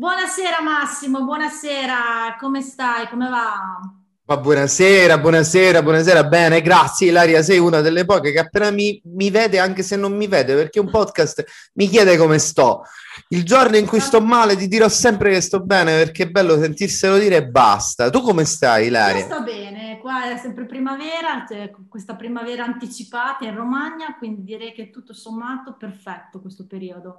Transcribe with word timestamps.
Buonasera 0.00 0.62
Massimo, 0.62 1.24
buonasera, 1.24 2.36
come 2.38 2.62
stai? 2.62 3.06
Come 3.08 3.28
va? 3.28 3.78
Ma 4.24 4.36
buonasera, 4.38 5.18
buonasera, 5.18 5.82
buonasera, 5.82 6.24
bene, 6.24 6.62
grazie 6.62 7.08
Ilaria, 7.08 7.42
sei 7.42 7.58
una 7.58 7.82
delle 7.82 8.06
poche 8.06 8.32
che 8.32 8.38
appena 8.38 8.70
mi, 8.70 8.98
mi, 9.04 9.28
vede, 9.28 9.58
anche 9.58 9.82
se 9.82 9.96
non 9.96 10.16
mi 10.16 10.26
vede, 10.26 10.54
perché 10.54 10.80
un 10.80 10.88
podcast 10.88 11.44
mi 11.74 11.86
chiede 11.86 12.16
come 12.16 12.38
sto. 12.38 12.84
Il 13.28 13.44
giorno 13.44 13.76
in 13.76 13.86
cui 13.86 14.00
sto 14.00 14.22
male 14.22 14.56
ti 14.56 14.68
dirò 14.68 14.88
sempre 14.88 15.32
che 15.32 15.42
sto 15.42 15.60
bene, 15.60 16.02
perché 16.02 16.22
è 16.22 16.30
bello 16.30 16.58
sentirselo 16.58 17.18
dire 17.18 17.36
e 17.36 17.46
basta. 17.46 18.08
Tu 18.08 18.22
come 18.22 18.46
stai 18.46 18.86
Ilaria? 18.86 19.18
Io 19.20 19.26
sto 19.26 19.42
bene, 19.42 19.98
qua 20.00 20.32
è 20.32 20.38
sempre 20.38 20.64
primavera, 20.64 21.44
cioè 21.46 21.70
questa 21.90 22.16
primavera 22.16 22.64
anticipata 22.64 23.44
in 23.44 23.54
Romagna, 23.54 24.16
quindi 24.16 24.44
direi 24.44 24.72
che 24.72 24.88
tutto 24.88 25.12
sommato 25.12 25.76
perfetto 25.76 26.40
questo 26.40 26.66
periodo 26.66 27.18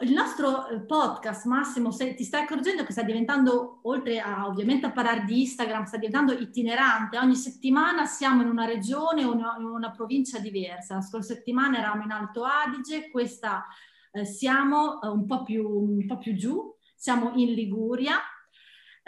il 0.00 0.12
nostro 0.12 0.68
eh, 0.68 0.80
podcast, 0.80 1.46
Massimo, 1.46 1.90
se 1.90 2.14
ti 2.14 2.24
stai 2.24 2.42
accorgendo 2.42 2.84
che 2.84 2.92
sta 2.92 3.02
diventando, 3.02 3.80
oltre 3.82 4.20
a 4.20 4.46
ovviamente 4.46 4.86
a 4.86 4.92
parlare 4.92 5.24
di 5.24 5.40
Instagram, 5.40 5.84
sta 5.84 5.96
diventando 5.96 6.32
itinerante. 6.32 7.18
Ogni 7.18 7.36
settimana 7.36 8.04
siamo 8.04 8.42
in 8.42 8.48
una 8.48 8.66
regione 8.66 9.24
o 9.24 9.32
in 9.32 9.64
una 9.64 9.90
provincia 9.90 10.38
diversa. 10.38 10.96
La 10.96 11.00
scorsa 11.00 11.34
settimana 11.34 11.78
eravamo 11.78 12.02
in 12.02 12.10
Alto 12.10 12.44
Adige, 12.44 13.10
questa 13.10 13.66
eh, 14.12 14.24
siamo 14.24 15.00
eh, 15.00 15.08
un, 15.08 15.24
po 15.24 15.42
più, 15.42 15.66
un 15.66 16.06
po' 16.06 16.18
più 16.18 16.34
giù, 16.34 16.74
siamo 16.94 17.32
in 17.34 17.52
Liguria 17.52 18.18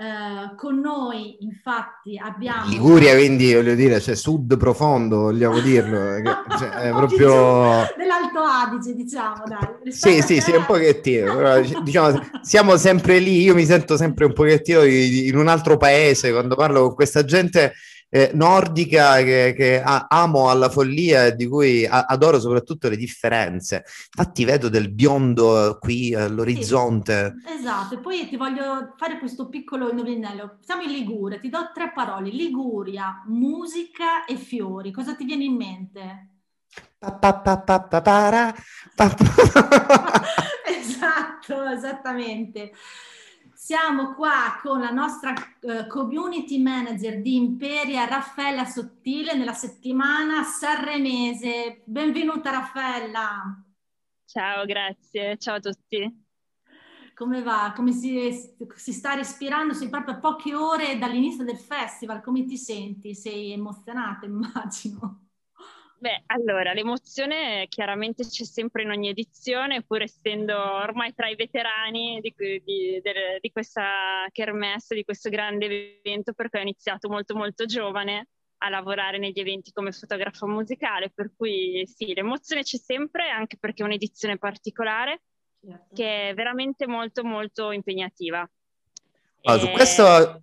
Uh, 0.00 0.54
con 0.54 0.78
noi 0.78 1.38
infatti 1.40 2.16
abbiamo... 2.16 2.68
Liguria 2.68 3.16
quindi 3.16 3.52
voglio 3.52 3.74
dire, 3.74 3.98
cioè 4.00 4.14
sud 4.14 4.56
profondo, 4.56 5.22
vogliamo 5.22 5.58
dirlo, 5.58 6.14
eh, 6.14 6.22
cioè, 6.56 6.68
è 6.68 6.90
proprio... 6.90 7.84
Dell'Alto 7.96 8.38
Adige 8.38 8.94
diciamo, 8.94 9.42
dai. 9.44 9.90
Sì, 9.90 10.22
sì, 10.22 10.40
sì, 10.40 10.52
un 10.52 10.66
pochettino, 10.66 11.34
però, 11.34 11.60
diciamo, 11.82 12.16
siamo 12.42 12.76
sempre 12.76 13.18
lì, 13.18 13.42
io 13.42 13.54
mi 13.54 13.64
sento 13.64 13.96
sempre 13.96 14.26
un 14.26 14.34
pochettino 14.34 14.84
in 14.84 15.36
un 15.36 15.48
altro 15.48 15.76
paese 15.76 16.30
quando 16.30 16.54
parlo 16.54 16.82
con 16.82 16.94
questa 16.94 17.24
gente 17.24 17.72
eh, 18.10 18.30
nordica 18.34 19.16
che, 19.16 19.54
che 19.56 19.82
amo 19.82 20.48
alla 20.48 20.68
follia 20.68 21.26
e 21.26 21.34
di 21.34 21.46
cui 21.46 21.86
adoro 21.86 22.40
soprattutto 22.40 22.88
le 22.88 22.96
differenze. 22.96 23.84
Infatti 24.16 24.44
vedo 24.44 24.68
del 24.68 24.90
biondo 24.90 25.78
qui 25.80 26.14
all'orizzonte. 26.14 27.36
Sì, 27.44 27.52
esatto, 27.58 27.94
e 27.94 27.98
poi 27.98 28.28
ti 28.28 28.36
voglio 28.36 28.94
fare 28.96 29.18
questo 29.18 29.48
piccolo 29.48 29.90
indovinello. 29.90 30.58
Siamo 30.60 30.82
in 30.82 30.90
Liguria, 30.90 31.38
ti 31.38 31.48
do 31.48 31.70
tre 31.72 31.92
parole. 31.92 32.30
Liguria, 32.30 33.22
musica 33.26 34.24
e 34.24 34.36
fiori. 34.36 34.90
Cosa 34.90 35.14
ti 35.14 35.24
viene 35.24 35.44
in 35.44 35.56
mente? 35.56 36.28
esatto, 40.66 41.68
esattamente. 41.68 42.72
Siamo 43.68 44.14
qua 44.14 44.58
con 44.62 44.80
la 44.80 44.88
nostra 44.88 45.34
uh, 45.60 45.86
community 45.88 46.58
manager 46.58 47.20
di 47.20 47.36
Imperia, 47.36 48.06
Raffaella 48.06 48.64
Sottile, 48.64 49.34
nella 49.34 49.52
settimana 49.52 50.42
sanremese. 50.42 51.82
Benvenuta 51.84 52.50
Raffaella. 52.50 53.62
Ciao, 54.24 54.64
grazie. 54.64 55.36
Ciao 55.36 55.56
a 55.56 55.60
tutti. 55.60 56.24
Come 57.12 57.42
va? 57.42 57.74
Come 57.76 57.92
si, 57.92 58.30
si 58.74 58.92
sta 58.94 59.12
respirando? 59.12 59.74
Sei 59.74 59.90
proprio 59.90 60.14
a 60.14 60.18
poche 60.18 60.54
ore 60.54 60.96
dall'inizio 60.96 61.44
del 61.44 61.58
festival. 61.58 62.22
Come 62.22 62.46
ti 62.46 62.56
senti? 62.56 63.14
Sei 63.14 63.52
emozionata, 63.52 64.24
immagino. 64.24 65.27
Beh, 66.00 66.22
allora, 66.26 66.72
l'emozione 66.72 67.66
chiaramente 67.68 68.24
c'è 68.24 68.44
sempre 68.44 68.82
in 68.82 68.90
ogni 68.90 69.08
edizione, 69.08 69.82
pur 69.82 70.02
essendo 70.02 70.54
ormai 70.56 71.12
tra 71.12 71.28
i 71.28 71.34
veterani 71.34 72.20
di, 72.20 72.32
di, 72.36 72.62
di, 72.64 73.02
di 73.40 73.50
questa 73.50 74.26
kermesse, 74.30 74.94
di 74.94 75.02
questo 75.02 75.28
grande 75.28 76.00
evento, 76.00 76.34
perché 76.34 76.58
ho 76.58 76.62
iniziato 76.62 77.08
molto 77.08 77.34
molto 77.34 77.64
giovane 77.64 78.28
a 78.58 78.68
lavorare 78.68 79.18
negli 79.18 79.40
eventi 79.40 79.72
come 79.72 79.90
fotografo 79.90 80.46
musicale, 80.46 81.10
per 81.10 81.32
cui 81.36 81.84
sì, 81.86 82.14
l'emozione 82.14 82.62
c'è 82.62 82.76
sempre, 82.76 83.28
anche 83.30 83.56
perché 83.58 83.82
è 83.82 83.86
un'edizione 83.86 84.38
particolare 84.38 85.22
certo. 85.60 85.94
che 85.94 86.28
è 86.30 86.34
veramente 86.34 86.86
molto 86.86 87.24
molto 87.24 87.72
impegnativa. 87.72 88.48
Allora, 89.42 89.66
su 89.66 89.70
questo 89.72 90.42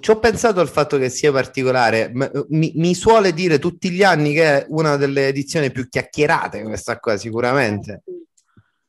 ci 0.00 0.10
ho 0.10 0.18
pensato 0.18 0.58
al 0.58 0.68
fatto 0.68 0.98
che 0.98 1.08
sia 1.08 1.30
particolare, 1.30 2.10
mi, 2.48 2.72
mi, 2.74 2.94
suole 2.94 3.32
dire 3.32 3.60
tutti 3.60 3.90
gli 3.90 4.02
anni 4.02 4.32
che 4.32 4.58
è 4.58 4.66
una 4.70 4.96
delle 4.96 5.28
edizioni 5.28 5.70
più 5.70 5.88
chiacchierate 5.88 6.62
questa 6.62 6.98
qua, 6.98 7.16
sicuramente. 7.16 8.02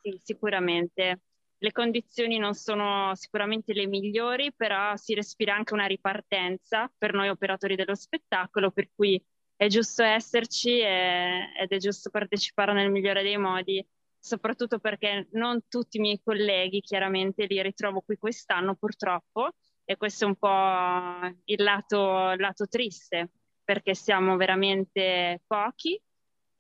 Sì, 0.02 0.20
sicuramente. 0.24 1.20
Le 1.60 1.72
condizioni 1.72 2.40
non 2.40 2.56
sono 2.56 3.14
sicuramente 3.16 3.72
le 3.74 3.86
migliori, 3.86 4.52
però 4.52 4.98
si 4.98 5.14
respira 5.14 5.54
anche 5.54 5.74
una 5.74 5.86
ripartenza 5.86 6.92
per 6.98 7.14
noi 7.14 7.30
operatori 7.30 7.76
dello 7.76 7.96
spettacolo, 7.96 8.72
per 8.72 8.90
cui 8.96 9.24
è 9.56 9.68
giusto 9.68 10.04
esserci 10.04 10.80
e, 10.80 11.52
ed 11.62 11.72
è 11.72 11.78
giusto 11.78 12.10
partecipare 12.10 12.74
nel 12.74 12.90
migliore 12.90 13.22
dei 13.22 13.38
modi, 13.38 13.86
soprattutto 14.24 14.80
perché 14.80 15.28
non 15.32 15.68
tutti 15.68 15.98
i 15.98 16.00
miei 16.00 16.22
colleghi 16.24 16.80
chiaramente 16.80 17.46
li 17.46 17.62
ritrovo 17.62 18.00
qui 18.00 18.16
quest'anno 18.16 18.74
purtroppo 18.74 19.50
e 19.84 19.98
questo 19.98 20.24
è 20.24 20.28
un 20.28 20.38
po' 20.38 21.36
il 21.44 21.62
lato, 21.62 22.34
lato 22.36 22.66
triste 22.68 23.32
perché 23.66 23.94
siamo 23.94 24.38
veramente 24.38 25.42
pochi 25.46 26.02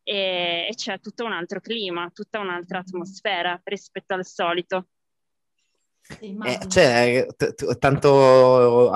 e, 0.03 0.67
e, 0.69 0.73
c'è 0.75 0.99
tutto 0.99 1.23
un 1.23 1.31
altro 1.31 1.61
clima, 1.61 2.11
tutta 2.13 2.39
un'altra 2.39 2.79
atmosfera 2.79 3.57
rispetto 3.63 4.13
al 4.13 4.25
solito. 4.25 4.87
Eh, 6.19 6.59
cioè, 6.67 7.25
t- 7.37 7.53
t- 7.53 7.77
tanto 7.77 8.91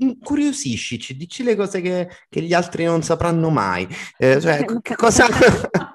incuriosisci, 0.00 1.16
dici 1.16 1.44
le 1.44 1.54
cose 1.54 1.80
che, 1.80 2.08
che, 2.28 2.42
gli 2.42 2.52
altri 2.52 2.86
non 2.86 3.02
sapranno 3.02 3.50
mai. 3.50 3.86
Eh, 4.18 4.40
cioè, 4.40 4.64
che 4.82 4.96
cosa, 4.96 5.26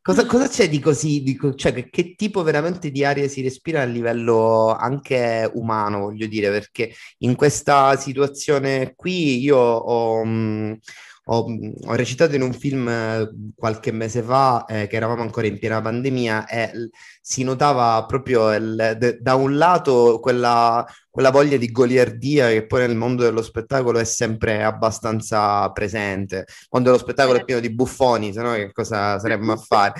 cosa, 0.00 0.26
cosa, 0.26 0.48
c'è 0.48 0.68
di 0.68 0.80
così? 0.80 1.22
Di, 1.22 1.38
cioè, 1.56 1.72
che, 1.72 1.88
che, 1.90 2.14
tipo 2.14 2.42
veramente 2.42 2.90
di 2.90 3.04
aria 3.04 3.28
si 3.28 3.42
respira 3.42 3.82
a 3.82 3.84
livello 3.84 4.74
anche 4.74 5.50
umano, 5.54 6.00
voglio 6.00 6.26
dire, 6.26 6.50
perché 6.50 6.92
in 7.18 7.34
questa 7.34 7.96
situazione 7.96 8.94
qui 8.96 9.40
io 9.40 9.58
ho. 9.58 10.24
Mh, 10.24 10.78
ho, 11.26 11.46
ho, 11.86 11.94
recitato 11.94 12.34
in 12.34 12.42
un 12.42 12.52
film 12.52 12.88
eh, 12.88 13.30
qualche 13.56 13.92
mese 13.92 14.22
fa, 14.22 14.64
eh, 14.66 14.86
che 14.86 14.96
eravamo 14.96 15.22
ancora 15.22 15.46
in 15.46 15.58
piena 15.58 15.80
pandemia, 15.80 16.46
e 16.46 16.90
si 17.20 17.42
notava 17.44 18.04
proprio 18.06 18.52
il, 18.54 18.96
de, 18.98 19.18
da 19.20 19.34
un 19.34 19.56
lato 19.56 20.18
quella, 20.20 20.86
quella 21.14 21.30
voglia 21.30 21.56
di 21.56 21.70
goliardia 21.70 22.48
che 22.48 22.66
poi 22.66 22.80
nel 22.80 22.96
mondo 22.96 23.22
dello 23.22 23.40
spettacolo 23.40 24.00
è 24.00 24.04
sempre 24.04 24.64
abbastanza 24.64 25.70
presente. 25.70 26.44
Quando 26.68 26.90
lo 26.90 26.98
spettacolo 26.98 27.38
è 27.38 27.42
eh. 27.42 27.44
pieno 27.44 27.60
di 27.60 27.72
buffoni, 27.72 28.32
se 28.32 28.42
no 28.42 28.54
che 28.54 28.72
cosa 28.72 29.16
saremmo 29.20 29.52
a 29.52 29.56
fare? 29.64 29.92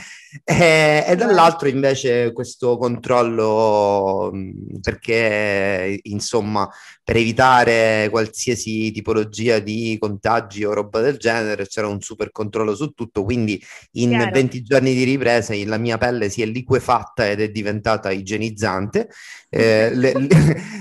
E, 0.43 1.05
e 1.07 1.15
dall'altro 1.15 1.69
invece 1.69 2.33
questo 2.33 2.77
controllo, 2.77 4.33
perché 4.81 6.00
insomma 6.03 6.69
per 7.05 7.17
evitare 7.17 8.09
qualsiasi 8.11 8.91
tipologia 8.91 9.61
di 9.61 9.97
contagi 10.00 10.65
o 10.65 10.73
roba 10.73 11.00
del 11.00 11.19
genere 11.19 11.69
c'era 11.69 11.87
un 11.87 12.00
super 12.00 12.33
controllo 12.33 12.75
su 12.75 12.91
tutto, 12.91 13.23
quindi 13.23 13.62
in 13.93 14.09
Chiaro. 14.09 14.31
20 14.33 14.62
giorni 14.62 14.94
di 14.94 15.05
ripresa 15.05 15.55
la 15.65 15.77
mia 15.77 15.97
pelle 15.97 16.29
si 16.29 16.43
è 16.43 16.47
liquefatta 16.47 17.29
ed 17.31 17.41
è 17.41 17.50
diventata 17.50 18.11
igienizzante. 18.11 19.11
Eh, 19.49 19.91
le, 19.94 20.12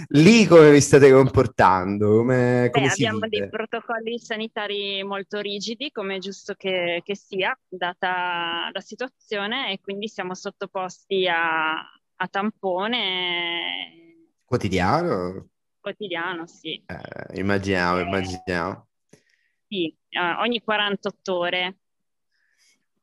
le, 0.08 0.23
lì 0.24 0.48
come 0.48 0.72
vi 0.72 0.80
state 0.80 1.12
comportando? 1.12 2.18
Come, 2.18 2.70
come 2.72 2.86
Beh, 2.86 2.92
abbiamo 2.92 3.20
vive? 3.20 3.40
dei 3.40 3.50
protocolli 3.50 4.18
sanitari 4.18 5.04
molto 5.04 5.40
rigidi, 5.40 5.92
come 5.92 6.16
è 6.16 6.20
giusto 6.20 6.54
che, 6.56 7.02
che, 7.04 7.16
sia, 7.16 7.58
data 7.68 8.70
la 8.72 8.80
situazione, 8.80 9.72
e 9.72 9.82
quindi 9.82 10.08
siamo 10.08 10.34
sottoposti 10.34 11.28
a, 11.28 11.74
a 11.74 12.28
tampone. 12.30 13.02
Quotidiano? 14.46 15.50
Quotidiano, 15.80 16.48
sì. 16.48 16.82
Eh, 16.86 17.40
immaginiamo, 17.40 18.00
eh, 18.00 18.04
immaginiamo. 18.04 18.88
Sì, 19.68 19.94
uh, 20.12 20.40
ogni 20.42 20.62
48 20.62 21.38
ore. 21.38 21.78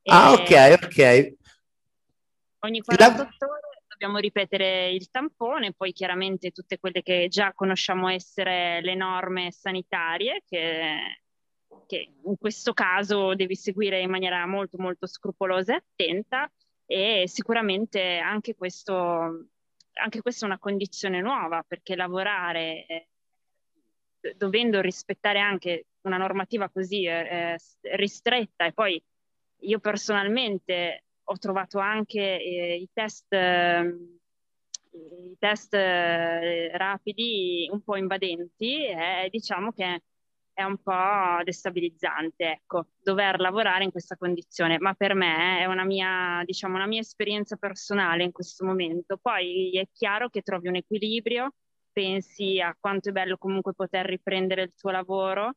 Ah, 0.05 0.31
e... 0.31 0.32
ok, 0.32 0.84
ok. 0.84 1.38
Ogni 2.61 2.81
48 2.81 3.46
ore 3.46 3.69
dobbiamo 4.00 4.19
ripetere 4.19 4.91
il 4.93 5.11
tampone, 5.11 5.75
poi 5.75 5.93
chiaramente 5.93 6.52
tutte 6.52 6.79
quelle 6.79 7.02
che 7.02 7.26
già 7.29 7.52
conosciamo 7.52 8.08
essere 8.08 8.81
le 8.81 8.94
norme 8.94 9.52
sanitarie 9.52 10.43
che, 10.49 11.20
che 11.87 12.11
in 12.25 12.38
questo 12.38 12.73
caso 12.73 13.35
devi 13.35 13.55
seguire 13.55 14.00
in 14.00 14.08
maniera 14.08 14.47
molto 14.47 14.79
molto 14.79 15.06
scrupolosa 15.06 15.75
e 15.75 15.76
attenta 15.76 16.50
e 16.87 17.25
sicuramente 17.26 18.17
anche 18.17 18.55
questo 18.55 19.49
anche 19.93 20.23
questa 20.23 20.47
è 20.47 20.49
una 20.49 20.58
condizione 20.58 21.20
nuova 21.20 21.62
perché 21.69 21.94
lavorare 21.94 22.87
eh, 22.87 23.08
dovendo 24.35 24.81
rispettare 24.81 25.41
anche 25.41 25.88
una 26.02 26.17
normativa 26.17 26.70
così 26.70 27.05
eh, 27.05 27.58
ristretta 27.82 28.64
e 28.64 28.73
poi 28.73 29.02
io 29.58 29.79
personalmente 29.79 31.05
ho 31.30 31.38
trovato 31.38 31.78
anche 31.78 32.20
eh, 32.20 32.74
i 32.76 32.88
test, 32.92 33.32
eh, 33.32 33.96
i 34.90 35.36
test 35.38 35.74
eh, 35.74 36.76
rapidi 36.76 37.68
un 37.70 37.82
po' 37.82 37.96
invadenti 37.96 38.84
e 38.84 39.28
diciamo 39.30 39.72
che 39.72 40.02
è 40.52 40.64
un 40.64 40.76
po' 40.82 41.42
destabilizzante, 41.44 42.50
ecco, 42.50 42.88
dover 43.02 43.38
lavorare 43.38 43.84
in 43.84 43.90
questa 43.92 44.16
condizione, 44.16 44.78
ma 44.78 44.92
per 44.94 45.14
me 45.14 45.60
è 45.60 45.64
una 45.66 45.84
mia, 45.84 46.42
diciamo, 46.44 46.74
una 46.74 46.86
mia 46.86 47.00
esperienza 47.00 47.56
personale 47.56 48.24
in 48.24 48.32
questo 48.32 48.64
momento. 48.66 49.16
Poi 49.16 49.70
è 49.78 49.88
chiaro 49.92 50.28
che 50.28 50.42
trovi 50.42 50.68
un 50.68 50.76
equilibrio, 50.76 51.54
pensi 51.92 52.60
a 52.60 52.76
quanto 52.78 53.08
è 53.08 53.12
bello 53.12 53.38
comunque 53.38 53.72
poter 53.72 54.04
riprendere 54.06 54.62
il 54.62 54.74
tuo 54.76 54.90
lavoro, 54.90 55.54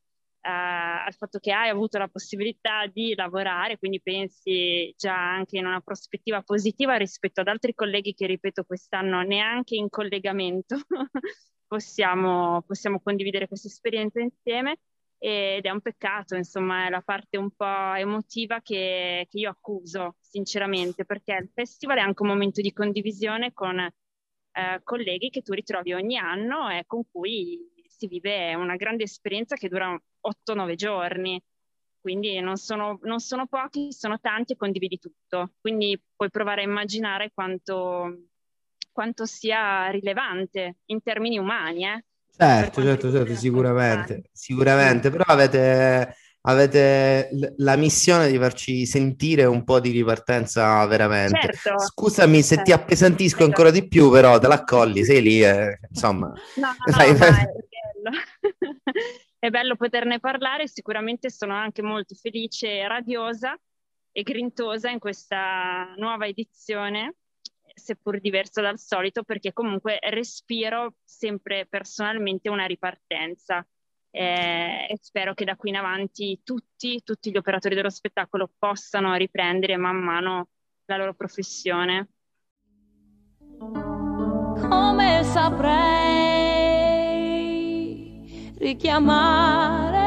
al 0.50 1.14
fatto 1.14 1.40
che 1.40 1.54
hai 1.54 1.70
avuto 1.70 1.98
la 1.98 2.08
possibilità 2.08 2.86
di 2.88 3.16
lavorare, 3.16 3.78
quindi 3.78 4.02
pensi 4.02 4.94
già 4.98 5.16
anche 5.16 5.58
in 5.58 5.66
una 5.66 5.80
prospettiva 5.80 6.42
positiva 6.42 6.96
rispetto 6.96 7.42
ad 7.42 7.48
altri 7.48 7.74
colleghi 7.74 8.14
che, 8.14 8.26
ripeto, 8.26 8.64
quest'anno 8.66 9.22
neanche 9.22 9.76
in 9.76 9.90
collegamento 9.90 10.78
possiamo, 11.66 12.62
possiamo 12.64 13.00
condividere 13.02 13.48
questa 13.48 13.68
esperienza 13.68 14.20
insieme. 14.20 14.80
Ed 15.18 15.64
è 15.64 15.70
un 15.70 15.80
peccato, 15.80 16.36
insomma, 16.36 16.88
è 16.88 16.90
la 16.90 17.02
parte 17.02 17.38
un 17.38 17.50
po' 17.52 17.94
emotiva 17.94 18.60
che, 18.60 19.26
che, 19.30 19.40
io 19.40 19.50
accuso, 19.50 20.18
sinceramente, 20.20 21.06
perché 21.06 21.34
il 21.42 21.50
festival 21.54 21.98
è 21.98 22.02
anche 22.02 22.24
un 22.24 22.28
momento 22.28 22.60
di 22.60 22.74
condivisione 22.74 23.54
con 23.54 23.80
eh, 23.80 24.82
colleghi 24.84 25.30
che 25.30 25.42
tu 25.42 25.54
ritrovi 25.54 25.94
ogni 25.94 26.18
anno 26.18 26.70
e 26.70 26.84
con 26.86 27.04
cui 27.10 27.58
si 27.88 28.08
vive 28.08 28.54
una 28.56 28.76
grande 28.76 29.04
esperienza 29.04 29.56
che 29.56 29.70
dura 29.70 29.98
8-9 30.24 30.76
giorni. 30.76 31.42
Quindi 32.00 32.40
non 32.42 32.58
sono, 32.58 33.00
non 33.04 33.20
sono 33.20 33.48
pochi, 33.48 33.94
sono 33.94 34.20
tanti 34.20 34.54
e 34.54 34.56
condividi 34.58 35.00
tutto. 35.00 35.54
Quindi 35.62 36.00
puoi 36.16 36.30
provare 36.30 36.62
a 36.62 36.66
immaginare 36.66 37.32
quanto, 37.34 38.24
quanto 38.92 39.26
sia 39.26 39.90
rilevante 39.90 40.80
in 40.88 41.02
termini 41.02 41.38
umani, 41.38 41.86
eh? 41.86 42.04
Certo, 42.36 42.82
certo, 42.82 43.12
certo, 43.12 43.36
sicuramente, 43.36 44.24
sicuramente, 44.32 45.12
però 45.12 45.24
avete, 45.28 46.16
avete 46.42 47.30
la 47.58 47.76
missione 47.76 48.28
di 48.28 48.38
farci 48.40 48.88
sentire 48.88 49.46
un 49.46 49.64
po' 49.64 49.80
di 49.80 49.92
ripartenza 49.92 50.84
veramente. 50.88 51.40
Certo. 51.54 51.80
Scusami 51.80 52.42
se 52.42 52.56
certo. 52.56 52.64
ti 52.64 52.72
appesantisco 52.72 53.38
esatto. 53.38 53.44
ancora 53.46 53.70
di 53.72 53.88
più, 53.88 54.10
però 54.10 54.40
te 54.40 54.48
l'accogli, 54.48 55.04
sei 55.04 55.22
lì, 55.22 55.44
eh, 55.44 55.80
insomma. 55.90 56.34
No, 56.56 56.76
no, 56.86 56.92
no, 56.98 57.04
è 57.04 57.16
bello. 57.16 58.12
È 59.44 59.50
bello 59.50 59.76
poterne 59.76 60.22
parlare, 60.22 60.70
sicuramente 60.70 61.30
sono 61.30 61.54
anche 61.54 61.82
molto 61.82 62.16
felice 62.16 62.88
radiosa 62.88 63.60
e 64.10 64.24
grintosa 64.24 64.90
in 64.90 65.00
questa 65.00 65.94
nuova 65.98 66.28
edizione 66.28 67.16
seppur 67.74 68.22
diverso 68.22 68.62
dal 68.62 68.80
solito, 68.80 69.24
perché 69.24 69.52
comunque 69.52 70.00
respiro 70.00 70.94
sempre 71.04 71.66
personalmente 71.66 72.48
una 72.48 72.66
ripartenza. 72.66 73.68
Eh, 74.12 74.88
e 74.90 74.98
spero 75.02 75.34
che 75.34 75.44
da 75.44 75.58
qui 75.58 75.72
in 75.72 75.76
avanti 75.76 76.40
tutti, 76.42 77.02
tutti 77.04 77.30
gli 77.30 77.36
operatori 77.36 77.76
dello 77.76 77.90
spettacolo 77.90 78.50
possano 78.58 79.14
riprendere 79.16 79.76
man 79.76 79.98
mano 79.98 80.48
la 80.86 80.96
loro 80.96 81.16
professione. 81.16 82.08
Come 83.60 85.24
saprei 85.26 86.03
richiamare 88.64 90.00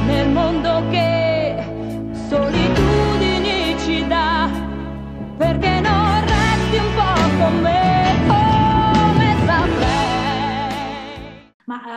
Nel 0.06 0.30
mondo 0.30 0.84
che 0.92 1.17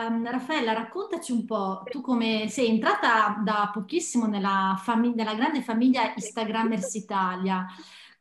um, 0.07 0.29
Raffaella, 0.29 0.73
raccontaci 0.73 1.31
un 1.31 1.45
po', 1.45 1.83
tu 1.89 2.01
come 2.01 2.47
sei 2.49 2.67
entrata 2.67 3.41
da 3.43 3.69
pochissimo 3.73 4.25
nella, 4.27 4.79
famig- 4.81 5.15
nella 5.15 5.35
grande 5.35 5.61
famiglia 5.61 6.13
Instagrammers 6.15 6.93
Italia 6.95 7.65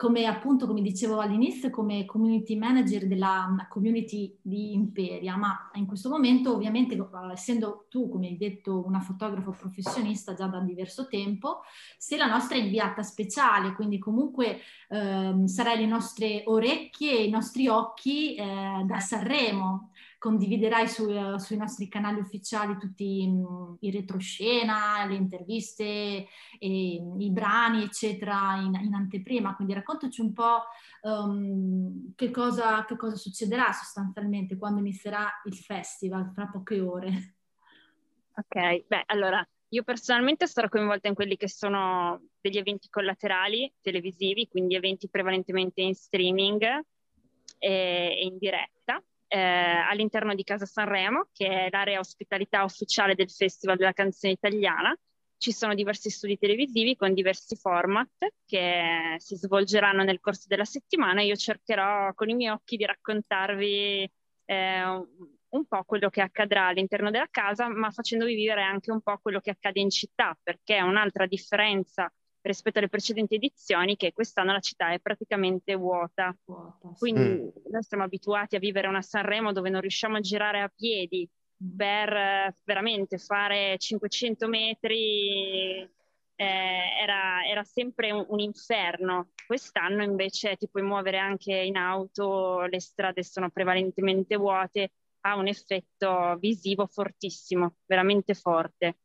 come 0.00 0.24
appunto, 0.24 0.66
come 0.66 0.80
dicevo 0.80 1.20
all'inizio, 1.20 1.68
come 1.68 2.06
community 2.06 2.56
manager 2.56 3.06
della 3.06 3.54
community 3.68 4.34
di 4.40 4.72
Imperia, 4.72 5.36
ma 5.36 5.68
in 5.74 5.84
questo 5.84 6.08
momento 6.08 6.54
ovviamente, 6.54 6.96
essendo 7.30 7.84
tu, 7.90 8.08
come 8.08 8.28
hai 8.28 8.38
detto, 8.38 8.82
una 8.86 9.00
fotografa 9.00 9.50
professionista 9.50 10.32
già 10.32 10.46
da 10.46 10.60
diverso 10.60 11.06
tempo, 11.06 11.60
sei 11.98 12.16
la 12.16 12.28
nostra 12.28 12.56
inviata 12.56 13.02
speciale, 13.02 13.74
quindi 13.74 13.98
comunque 13.98 14.60
ehm, 14.88 15.44
sarai 15.44 15.80
le 15.80 15.86
nostre 15.86 16.44
orecchie 16.46 17.22
i 17.22 17.28
nostri 17.28 17.68
occhi 17.68 18.36
eh, 18.36 18.82
da 18.86 19.00
Sanremo 19.00 19.89
condividerai 20.20 20.86
su, 20.86 21.08
uh, 21.08 21.38
sui 21.38 21.56
nostri 21.56 21.88
canali 21.88 22.20
ufficiali 22.20 22.76
tutti 22.76 23.24
um, 23.26 23.78
i 23.80 23.90
retroscena, 23.90 25.06
le 25.06 25.14
interviste, 25.14 25.84
e, 25.84 26.28
i 26.58 27.30
brani, 27.30 27.84
eccetera, 27.84 28.56
in, 28.56 28.74
in, 28.74 28.92
anteprima. 28.92 29.56
Quindi 29.56 29.72
raccontaci 29.72 30.20
un 30.20 30.34
po' 30.34 30.64
um, 31.00 32.12
che, 32.14 32.30
cosa, 32.30 32.84
che 32.84 32.96
cosa 32.96 33.16
succederà 33.16 33.72
sostanzialmente 33.72 34.58
quando 34.58 34.80
inizierà 34.80 35.26
il 35.46 35.54
festival, 35.54 36.30
fra 36.34 36.48
poche 36.48 36.80
ore. 36.80 37.36
Ok, 38.36 38.84
beh, 38.86 39.04
allora 39.06 39.42
io 39.68 39.82
personalmente 39.84 40.46
sarò 40.46 40.68
coinvolta 40.68 41.08
in 41.08 41.14
quelli 41.14 41.38
che 41.38 41.48
sono 41.48 42.26
degli 42.42 42.58
eventi 42.58 42.90
collaterali 42.90 43.72
televisivi, 43.80 44.48
quindi 44.48 44.74
eventi 44.74 45.08
prevalentemente 45.08 45.80
in 45.80 45.94
streaming 45.94 46.62
e, 46.62 46.78
e 47.58 48.22
in 48.22 48.36
diretta 48.36 49.02
eh, 49.32 49.38
all'interno 49.38 50.34
di 50.34 50.42
Casa 50.42 50.66
Sanremo, 50.66 51.28
che 51.32 51.46
è 51.46 51.68
l'area 51.70 52.00
ospitalità 52.00 52.64
ufficiale 52.64 53.14
del 53.14 53.30
Festival 53.30 53.76
della 53.76 53.92
canzone 53.92 54.32
italiana. 54.32 54.96
Ci 55.36 55.52
sono 55.52 55.74
diversi 55.74 56.10
studi 56.10 56.36
televisivi 56.36 56.96
con 56.96 57.14
diversi 57.14 57.54
format 57.54 58.10
che 58.44 59.14
si 59.18 59.36
svolgeranno 59.36 60.02
nel 60.02 60.18
corso 60.18 60.46
della 60.48 60.64
settimana. 60.64 61.22
Io 61.22 61.36
cercherò 61.36 62.12
con 62.12 62.28
i 62.28 62.34
miei 62.34 62.50
occhi 62.50 62.76
di 62.76 62.84
raccontarvi 62.84 64.10
eh, 64.46 64.82
un 64.82 65.66
po' 65.66 65.84
quello 65.84 66.10
che 66.10 66.22
accadrà 66.22 66.66
all'interno 66.66 67.10
della 67.10 67.28
casa, 67.30 67.68
ma 67.68 67.90
facendovi 67.90 68.34
vivere 68.34 68.62
anche 68.62 68.90
un 68.90 69.00
po' 69.00 69.16
quello 69.22 69.38
che 69.38 69.50
accade 69.50 69.80
in 69.80 69.90
città, 69.90 70.36
perché 70.42 70.80
un'altra 70.80 71.26
differenza 71.26 72.12
rispetto 72.42 72.78
alle 72.78 72.88
precedenti 72.88 73.34
edizioni 73.34 73.96
che 73.96 74.12
quest'anno 74.12 74.52
la 74.52 74.60
città 74.60 74.92
è 74.92 74.98
praticamente 75.00 75.74
vuota. 75.74 76.34
vuota 76.44 76.88
Quindi 76.96 77.20
mm. 77.20 77.48
noi 77.70 77.82
siamo 77.82 78.04
abituati 78.04 78.56
a 78.56 78.60
vivere 78.60 78.88
una 78.88 79.02
Sanremo 79.02 79.52
dove 79.52 79.70
non 79.70 79.80
riusciamo 79.80 80.16
a 80.16 80.20
girare 80.20 80.60
a 80.60 80.72
piedi 80.74 81.28
per 81.76 82.12
eh, 82.12 82.56
veramente 82.64 83.18
fare 83.18 83.76
500 83.78 84.48
metri. 84.48 85.88
Eh, 86.40 87.02
era, 87.02 87.44
era, 87.44 87.62
sempre 87.64 88.10
un, 88.12 88.24
un, 88.28 88.40
inferno. 88.40 89.32
Quest'anno 89.46 90.02
invece 90.02 90.56
ti 90.56 90.68
puoi 90.70 90.82
muovere 90.82 91.18
anche 91.18 91.54
in 91.54 91.76
auto, 91.76 92.62
le 92.62 92.80
strade 92.80 93.22
sono 93.22 93.50
prevalentemente 93.50 94.36
vuote, 94.36 94.92
ha 95.22 95.36
un 95.36 95.48
effetto 95.48 96.36
visivo 96.38 96.86
fortissimo, 96.86 97.74
veramente 97.84 98.32
forte. 98.32 98.96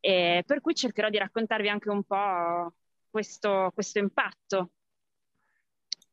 E 0.00 0.42
per 0.46 0.60
cui 0.60 0.74
cercherò 0.74 1.08
di 1.08 1.18
raccontarvi 1.18 1.68
anche 1.68 1.90
un 1.90 2.02
po' 2.04 2.72
questo, 3.10 3.70
questo 3.74 3.98
impatto 3.98 4.70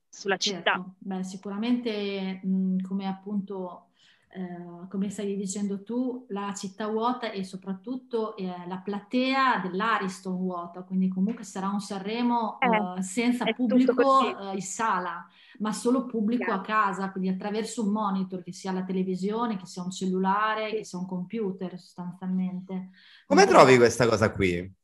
sulla 0.10 0.38
città. 0.38 0.74
Certo. 0.74 0.96
Beh, 1.00 1.24
sicuramente 1.24 2.40
mh, 2.44 2.82
come 2.82 3.08
appunto 3.08 3.90
eh, 4.36 4.88
come 4.90 5.10
stai 5.10 5.38
dicendo 5.38 5.82
tu, 5.84 6.26
la 6.30 6.54
città 6.54 6.88
vuota 6.88 7.32
e 7.32 7.46
soprattutto 7.46 8.36
eh, 8.36 8.52
la 8.68 8.82
platea 8.84 9.60
dell'Ariston 9.64 10.36
vuota, 10.36 10.82
quindi 10.82 11.08
comunque 11.08 11.46
sarà 11.46 11.70
un 11.70 11.80
Sanremo 11.80 12.60
eh, 12.60 13.00
eh 13.00 13.02
senza 13.02 13.46
pubblico 13.46 14.52
eh, 14.52 14.56
in 14.56 14.62
sala, 14.62 15.26
ma 15.60 15.72
solo 15.72 16.06
pubblico 16.06 16.52
a 16.52 16.60
casa, 16.60 17.12
quindi 17.12 17.30
attraverso 17.30 17.86
un 17.86 17.94
monitor, 17.94 18.44
che 18.44 18.52
sia 18.52 18.74
la 18.74 18.84
televisione, 18.84 19.56
che 19.56 19.66
sia 19.66 19.84
un 19.84 19.92
cellulare, 19.92 20.72
che 20.72 20.84
sia 20.84 21.00
un 21.00 21.08
computer 21.08 21.80
sostanzialmente. 21.80 22.90
Come 23.26 23.46
trovi 23.46 23.78
questa 23.78 24.06
cosa 24.06 24.32
qui? 24.32 24.84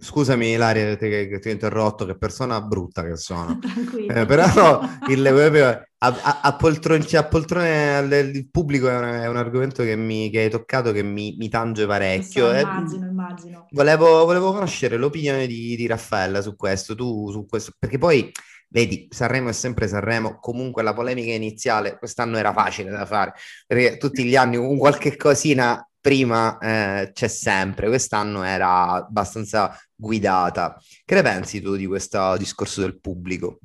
Scusami 0.00 0.50
Ilaria 0.52 0.96
che, 0.96 1.28
che, 1.28 1.38
ti 1.38 1.48
ho 1.48 1.52
interrotto, 1.52 2.06
che 2.06 2.16
persona 2.16 2.60
brutta 2.60 3.04
che 3.04 3.16
sono. 3.16 3.58
Eh, 4.08 4.24
però 4.24 4.80
il, 5.08 5.26
a, 5.26 6.06
a, 6.06 6.40
a, 6.42 6.56
poltrone, 6.56 7.04
a 7.12 7.24
poltrone 7.24 7.98
il 8.32 8.48
pubblico 8.48 8.88
è 8.88 8.96
un, 8.96 9.04
è 9.04 9.26
un 9.26 9.36
argomento 9.36 9.82
che, 9.82 9.96
mi, 9.96 10.30
che, 10.30 10.40
hai 10.40 10.50
toccato 10.50 10.92
che 10.92 11.02
mi, 11.02 11.34
mi 11.38 11.48
tange 11.48 11.86
parecchio. 11.86 12.46
So, 12.46 12.54
eh. 12.54 12.60
immagino, 12.60 13.04
eh, 13.04 13.08
immagino. 13.08 13.66
Volevo, 13.70 14.24
volevo, 14.24 14.52
conoscere 14.52 14.96
l'opinione 14.96 15.46
di, 15.46 15.76
di 15.76 15.86
Raffaella 15.86 16.40
su 16.40 16.56
questo, 16.56 16.94
tu 16.94 17.30
su 17.30 17.44
questo, 17.46 17.72
perché 17.78 17.98
poi 17.98 18.30
vedi, 18.68 19.08
Sanremo 19.10 19.48
è 19.48 19.52
sempre 19.52 19.88
Sanremo, 19.88 20.38
comunque 20.38 20.82
la 20.82 20.94
polemica 20.94 21.32
iniziale 21.32 21.98
quest'anno 21.98 22.36
era 22.36 22.52
facile 22.52 22.90
da 22.90 23.06
fare, 23.06 23.34
perché 23.66 23.96
tutti 23.96 24.24
gli 24.24 24.36
anni 24.36 24.56
un 24.56 24.78
qualche 24.78 25.16
cosina 25.16 25.87
prima 26.00 26.58
eh, 26.58 27.10
c'è 27.12 27.28
sempre, 27.28 27.88
quest'anno 27.88 28.42
era 28.42 28.92
abbastanza 29.06 29.76
guidata. 29.94 30.76
Che 31.04 31.14
ne 31.14 31.22
pensi 31.22 31.60
tu 31.60 31.76
di 31.76 31.86
questo 31.86 32.36
discorso 32.36 32.80
del 32.80 33.00
pubblico? 33.00 33.58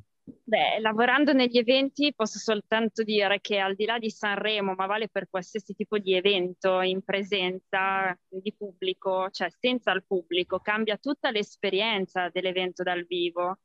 Beh, 0.46 0.78
lavorando 0.80 1.32
negli 1.32 1.58
eventi 1.58 2.12
posso 2.14 2.38
soltanto 2.38 3.02
dire 3.02 3.40
che 3.40 3.58
al 3.58 3.74
di 3.74 3.84
là 3.84 3.98
di 3.98 4.10
Sanremo, 4.10 4.74
ma 4.74 4.86
vale 4.86 5.08
per 5.08 5.28
qualsiasi 5.28 5.74
tipo 5.74 5.98
di 5.98 6.14
evento 6.14 6.80
in 6.80 7.02
presenza 7.02 8.16
di 8.28 8.54
pubblico, 8.54 9.28
cioè 9.30 9.48
senza 9.50 9.92
il 9.92 10.04
pubblico, 10.06 10.60
cambia 10.60 10.96
tutta 10.96 11.30
l'esperienza 11.30 12.30
dell'evento 12.30 12.82
dal 12.82 13.04
vivo, 13.04 13.58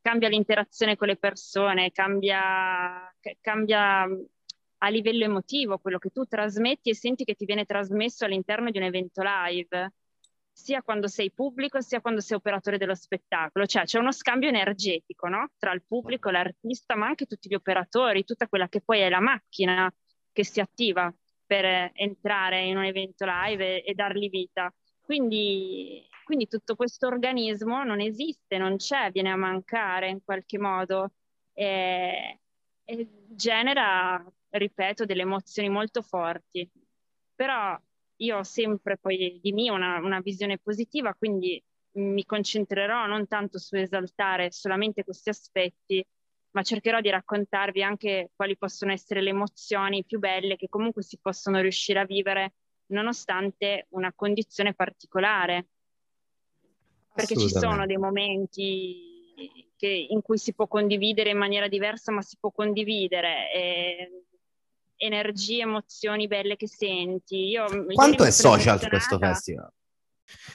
cambia 0.00 0.28
l'interazione 0.28 0.96
con 0.96 1.08
le 1.08 1.16
persone, 1.16 1.92
cambia, 1.92 3.14
cambia 3.40 4.06
a 4.82 4.88
livello 4.88 5.24
emotivo, 5.24 5.78
quello 5.78 5.98
che 5.98 6.10
tu 6.10 6.24
trasmetti 6.24 6.90
e 6.90 6.94
senti 6.94 7.24
che 7.24 7.34
ti 7.34 7.44
viene 7.44 7.64
trasmesso 7.64 8.24
all'interno 8.24 8.70
di 8.70 8.78
un 8.78 8.84
evento 8.84 9.22
live, 9.22 9.92
sia 10.52 10.82
quando 10.82 11.06
sei 11.06 11.32
pubblico 11.32 11.80
sia 11.80 12.00
quando 12.00 12.20
sei 12.20 12.36
operatore 12.36 12.78
dello 12.78 12.94
spettacolo, 12.94 13.66
cioè 13.66 13.84
c'è 13.84 13.98
uno 13.98 14.12
scambio 14.12 14.48
energetico 14.48 15.28
no? 15.28 15.50
tra 15.58 15.72
il 15.72 15.82
pubblico, 15.86 16.30
l'artista, 16.30 16.96
ma 16.96 17.06
anche 17.06 17.26
tutti 17.26 17.48
gli 17.48 17.54
operatori, 17.54 18.24
tutta 18.24 18.48
quella 18.48 18.68
che 18.68 18.80
poi 18.80 19.00
è 19.00 19.08
la 19.08 19.20
macchina 19.20 19.92
che 20.32 20.44
si 20.44 20.60
attiva 20.60 21.12
per 21.46 21.90
entrare 21.94 22.64
in 22.64 22.76
un 22.76 22.84
evento 22.84 23.24
live 23.26 23.82
e, 23.82 23.90
e 23.90 23.94
dargli 23.94 24.28
vita. 24.28 24.72
Quindi, 25.00 26.06
quindi 26.24 26.46
tutto 26.46 26.76
questo 26.76 27.06
organismo 27.06 27.82
non 27.82 28.00
esiste, 28.00 28.58
non 28.58 28.76
c'è, 28.76 29.10
viene 29.10 29.30
a 29.30 29.36
mancare 29.36 30.08
in 30.08 30.22
qualche 30.22 30.58
modo 30.58 31.12
e, 31.52 32.40
e 32.84 33.08
genera 33.30 34.22
ripeto, 34.50 35.04
delle 35.04 35.22
emozioni 35.22 35.68
molto 35.68 36.02
forti. 36.02 36.68
Però 37.34 37.78
io 38.16 38.38
ho 38.38 38.42
sempre 38.42 38.98
poi 38.98 39.38
di 39.42 39.52
me 39.52 39.70
una, 39.70 39.98
una 39.98 40.20
visione 40.20 40.58
positiva, 40.58 41.14
quindi 41.14 41.62
mi 41.92 42.24
concentrerò 42.24 43.06
non 43.06 43.26
tanto 43.26 43.58
su 43.58 43.76
esaltare 43.76 44.52
solamente 44.52 45.04
questi 45.04 45.30
aspetti, 45.30 46.04
ma 46.52 46.62
cercherò 46.62 47.00
di 47.00 47.10
raccontarvi 47.10 47.82
anche 47.82 48.30
quali 48.34 48.56
possono 48.56 48.92
essere 48.92 49.22
le 49.22 49.30
emozioni 49.30 50.04
più 50.04 50.18
belle 50.18 50.56
che 50.56 50.68
comunque 50.68 51.02
si 51.02 51.18
possono 51.18 51.60
riuscire 51.60 52.00
a 52.00 52.04
vivere 52.04 52.54
nonostante 52.86 53.86
una 53.90 54.12
condizione 54.12 54.74
particolare. 54.74 55.66
Perché 57.12 57.36
ci 57.36 57.48
sono 57.48 57.86
dei 57.86 57.96
momenti 57.96 59.72
che, 59.76 60.06
in 60.10 60.22
cui 60.22 60.38
si 60.38 60.54
può 60.54 60.66
condividere 60.66 61.30
in 61.30 61.38
maniera 61.38 61.68
diversa, 61.68 62.12
ma 62.12 62.22
si 62.22 62.36
può 62.38 62.50
condividere. 62.50 63.52
E 63.52 64.24
energie, 65.00 65.62
emozioni 65.62 66.26
belle 66.26 66.56
che 66.56 66.68
senti. 66.68 67.48
Io, 67.48 67.64
Quanto 67.92 68.24
è 68.24 68.30
social 68.30 68.86
questo 68.86 69.18
festival? 69.18 69.72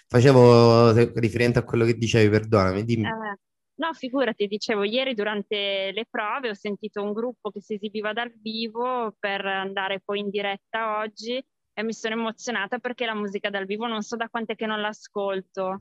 Facevo 0.07 0.93
riferimento 0.93 1.59
a 1.59 1.63
quello 1.63 1.85
che 1.85 1.95
dicevi, 1.95 2.29
perdonami, 2.29 2.83
dimmi. 2.83 3.07
Eh, 3.07 3.39
no, 3.75 3.93
figurati, 3.93 4.47
dicevo, 4.47 4.83
ieri 4.83 5.13
durante 5.13 5.91
le 5.91 6.05
prove 6.09 6.49
ho 6.49 6.53
sentito 6.53 7.01
un 7.01 7.11
gruppo 7.11 7.49
che 7.49 7.61
si 7.61 7.73
esibiva 7.73 8.13
dal 8.13 8.31
vivo 8.39 9.15
per 9.19 9.45
andare 9.45 10.01
poi 10.03 10.19
in 10.19 10.29
diretta 10.29 10.99
oggi 10.99 11.43
e 11.77 11.83
mi 11.83 11.93
sono 11.93 12.15
emozionata 12.15 12.77
perché 12.77 13.05
la 13.05 13.15
musica 13.15 13.49
dal 13.49 13.65
vivo 13.65 13.87
non 13.87 14.01
so 14.01 14.15
da 14.15 14.29
quant'è 14.29 14.55
che 14.55 14.65
non 14.65 14.79
l'ascolto. 14.79 15.79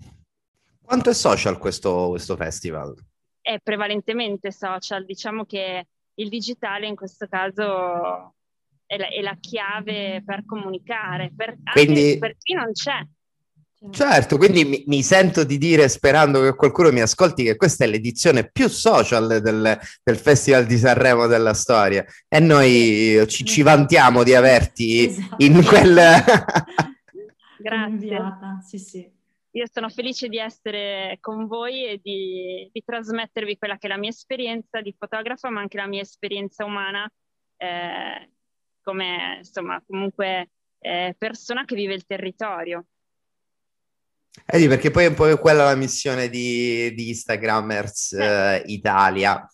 Quanto 0.83 1.11
è 1.11 1.15
social 1.15 1.59
questo, 1.59 2.09
questo 2.09 2.35
festival? 2.35 2.95
È 3.41 3.59
prevalentemente 3.63 4.51
social, 4.51 5.05
diciamo 5.05 5.45
che 5.45 5.87
il 6.15 6.29
digitale 6.29 6.87
in 6.87 6.97
questo 6.97 7.27
caso 7.27 8.35
è 8.95 8.99
la, 8.99 9.09
è 9.09 9.21
la 9.21 9.37
chiave 9.41 10.23
per 10.25 10.45
comunicare, 10.45 11.33
per, 11.35 11.57
quindi, 11.73 12.17
per 12.19 12.37
chi 12.39 12.55
non 12.55 12.73
c'è. 12.73 13.05
Certo, 13.91 14.39
quindi 14.39 14.65
mi, 14.65 14.83
mi, 14.87 15.03
sento 15.03 15.45
di 15.45 15.59
dire, 15.59 15.89
sperando 15.91 16.41
che 16.41 16.55
qualcuno 16.55 16.91
mi 16.91 17.01
ascolti, 17.01 17.45
che 17.45 17.57
questa 17.57 17.85
è 17.85 17.87
l'edizione 17.87 18.49
più 18.51 18.67
social 18.69 19.43
del, 19.43 19.79
del 20.03 20.17
Festival 20.17 20.65
di 20.65 20.79
Sanremo 20.79 21.27
della 21.27 21.53
storia 21.53 22.03
e 22.27 22.41
noi 22.41 23.23
ci, 23.29 23.45
ci 23.45 23.61
vantiamo 23.61 24.23
di 24.23 24.35
averti 24.35 25.07
esatto. 25.07 25.45
in 25.45 25.63
quel... 25.65 26.01
Grazie. 27.61 28.21
Sì, 28.67 28.79
sì. 28.79 29.13
Io 29.51 29.65
sono 29.71 29.89
felice 29.89 30.29
di 30.29 30.39
essere 30.39 31.19
con 31.21 31.47
voi 31.47 31.87
e 31.87 32.01
di, 32.03 32.69
di, 32.73 32.83
trasmettervi 32.85 33.57
quella 33.57 33.77
che 33.77 33.87
è 33.87 33.91
la 33.91 33.99
mia 33.99 34.11
esperienza 34.11 34.81
di 34.81 34.95
fotografa, 34.99 35.49
ma 35.51 35.61
anche 35.61 35.77
la 35.77 35.87
mia 35.87 36.01
esperienza 36.01 36.65
umana 36.65 37.09
eh, 37.57 38.31
come 38.85 39.39
insomma 39.39 39.83
comunque 39.85 40.51
eh, 40.79 41.15
persona 41.19 41.65
che 41.65 41.75
vive 41.75 41.95
il 41.95 42.05
territorio. 42.05 42.85
Eh 44.47 44.59
sì, 44.59 44.69
perché 44.69 44.91
poi 44.91 45.05
è 45.05 45.09
un 45.09 45.15
po' 45.15 45.37
quella 45.39 45.65
la 45.65 45.77
missione 45.77 46.29
di, 46.29 46.93
di 46.95 47.09
Instagrammers 47.09 48.13
eh. 48.13 48.63
Italia. 48.67 49.49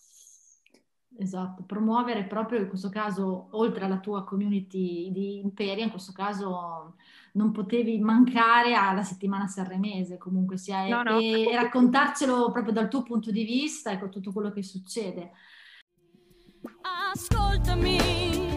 Esatto, 1.17 1.63
promuovere 1.63 2.25
proprio 2.25 2.59
in 2.59 2.67
questo 2.67 2.89
caso, 2.89 3.49
oltre 3.51 3.85
alla 3.85 3.99
tua 3.99 4.23
community 4.23 5.11
di 5.11 5.37
Imperia, 5.37 5.83
in 5.83 5.91
questo 5.91 6.13
caso 6.13 6.95
non 7.33 7.51
potevi 7.51 7.99
mancare 7.99 8.73
alla 8.73 9.03
settimana 9.03 9.47
sanremese 9.47 10.17
comunque 10.17 10.57
sia 10.57 10.87
no, 10.87 11.03
no. 11.03 11.19
E, 11.19 11.47
e, 11.47 11.55
raccontarcelo 11.55 12.51
proprio 12.51 12.73
dal 12.73 12.89
tuo 12.89 13.03
punto 13.03 13.31
di 13.31 13.43
vista 13.45 13.91
e 13.91 13.99
con 13.99 14.09
tutto 14.09 14.33
quello 14.33 14.51
che 14.51 14.63
succede. 14.63 15.31
Ascoltami 17.13 18.50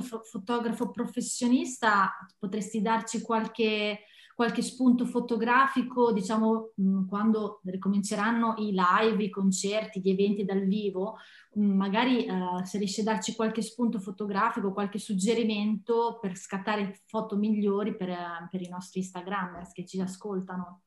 appunto 0.00 0.22
fotografo 0.24 0.90
professionista 0.90 2.12
potresti 2.38 2.82
darci 2.82 3.20
qualche, 3.22 4.04
qualche 4.34 4.62
spunto 4.62 5.06
fotografico, 5.06 6.12
diciamo, 6.12 6.72
quando 7.08 7.60
ricominceranno 7.64 8.54
i 8.58 8.74
live, 8.74 9.22
i 9.22 9.30
concerti, 9.30 10.00
gli 10.00 10.10
eventi 10.10 10.44
dal 10.44 10.64
vivo, 10.64 11.18
magari 11.54 12.26
uh, 12.28 12.64
se 12.64 12.78
riesci 12.78 13.00
a 13.00 13.04
darci 13.04 13.34
qualche 13.34 13.62
spunto 13.62 14.00
fotografico, 14.00 14.72
qualche 14.72 14.98
suggerimento 14.98 16.18
per 16.20 16.36
scattare 16.36 17.00
foto 17.06 17.36
migliori 17.36 17.96
per, 17.96 18.48
per 18.50 18.60
i 18.60 18.68
nostri 18.68 19.00
Instagrammers 19.00 19.72
che 19.72 19.86
ci 19.86 20.00
ascoltano. 20.00 20.82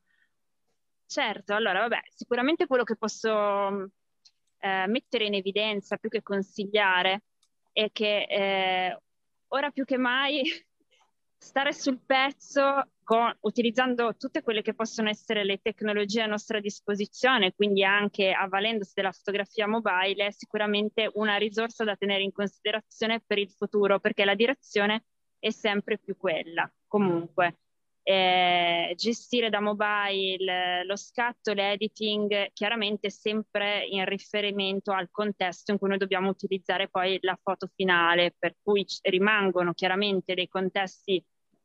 Certo, 1.06 1.54
allora 1.54 1.80
vabbè, 1.80 2.00
sicuramente 2.14 2.66
quello 2.66 2.84
che 2.84 2.96
posso 2.96 3.30
eh, 4.58 4.86
mettere 4.86 5.24
in 5.24 5.32
evidenza 5.32 5.96
più 5.96 6.10
che 6.10 6.22
consigliare 6.22 7.22
è 7.84 7.92
che 7.92 8.22
eh, 8.28 8.98
ora 9.48 9.70
più 9.70 9.84
che 9.84 9.96
mai 9.96 10.42
stare 11.38 11.72
sul 11.72 12.00
pezzo 12.04 12.88
con, 13.04 13.32
utilizzando 13.42 14.16
tutte 14.16 14.42
quelle 14.42 14.62
che 14.62 14.74
possono 14.74 15.08
essere 15.08 15.44
le 15.44 15.60
tecnologie 15.62 16.22
a 16.22 16.26
nostra 16.26 16.58
disposizione, 16.58 17.54
quindi 17.54 17.84
anche 17.84 18.32
avvalendosi 18.32 18.92
della 18.94 19.12
fotografia 19.12 19.68
mobile, 19.68 20.26
è 20.26 20.30
sicuramente 20.32 21.08
una 21.14 21.36
risorsa 21.36 21.84
da 21.84 21.94
tenere 21.94 22.24
in 22.24 22.32
considerazione 22.32 23.22
per 23.24 23.38
il 23.38 23.50
futuro, 23.50 24.00
perché 24.00 24.24
la 24.24 24.34
direzione 24.34 25.04
è 25.38 25.50
sempre 25.50 25.98
più 25.98 26.16
quella. 26.16 26.68
Comunque, 26.88 27.58
eh, 28.10 28.94
gestire 28.96 29.50
da 29.50 29.60
mobile 29.60 30.82
lo 30.86 30.96
scatto, 30.96 31.52
l'editing, 31.52 32.52
chiaramente 32.54 33.10
sempre 33.10 33.84
in 33.84 34.06
riferimento 34.06 34.92
al 34.92 35.10
contesto 35.10 35.72
in 35.72 35.78
cui 35.78 35.90
noi 35.90 35.98
dobbiamo 35.98 36.30
utilizzare 36.30 36.88
poi 36.88 37.18
la 37.20 37.38
foto 37.42 37.68
finale, 37.74 38.34
per 38.38 38.54
cui 38.62 38.86
rimangono 39.02 39.74
chiaramente 39.74 40.32
dei 40.32 40.48
contesti 40.48 41.22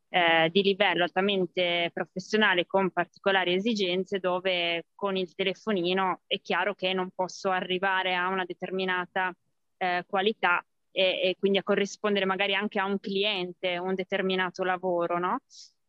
eh, 0.10 0.50
di 0.52 0.62
livello 0.64 1.04
altamente 1.04 1.90
professionale 1.94 2.66
con 2.66 2.92
particolari 2.92 3.54
esigenze 3.54 4.20
dove 4.20 4.88
con 4.96 5.16
il 5.16 5.34
telefonino 5.34 6.24
è 6.28 6.42
chiaro 6.42 6.76
che 6.76 6.92
non 6.92 7.10
posso 7.16 7.52
arrivare 7.52 8.16
a 8.16 8.28
una 8.28 8.44
determinata 8.44 9.34
eh, 9.78 10.04
qualità 10.06 10.62
e, 10.92 11.22
e, 11.24 11.36
quindi 11.40 11.58
a 11.58 11.64
corrispondere 11.64 12.26
magari 12.26 12.54
anche 12.54 12.80
a 12.80 12.86
un 12.86 13.00
cliente 13.00 13.78
un 13.78 13.96
determinato 13.96 14.64
lavoro, 14.66 15.18
no? 15.20 15.40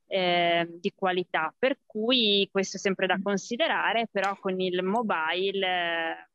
Eh, 0.06 0.66
di 0.70 0.92
qualità. 0.94 1.54
Per 1.58 1.78
cui 1.86 2.48
questo 2.50 2.76
è 2.76 2.80
sempre 2.80 3.06
da 3.06 3.18
considerare, 3.22 4.08
però 4.10 4.36
con 4.38 4.60
il 4.60 4.82
mobile 4.82 5.66
eh, 5.66 6.28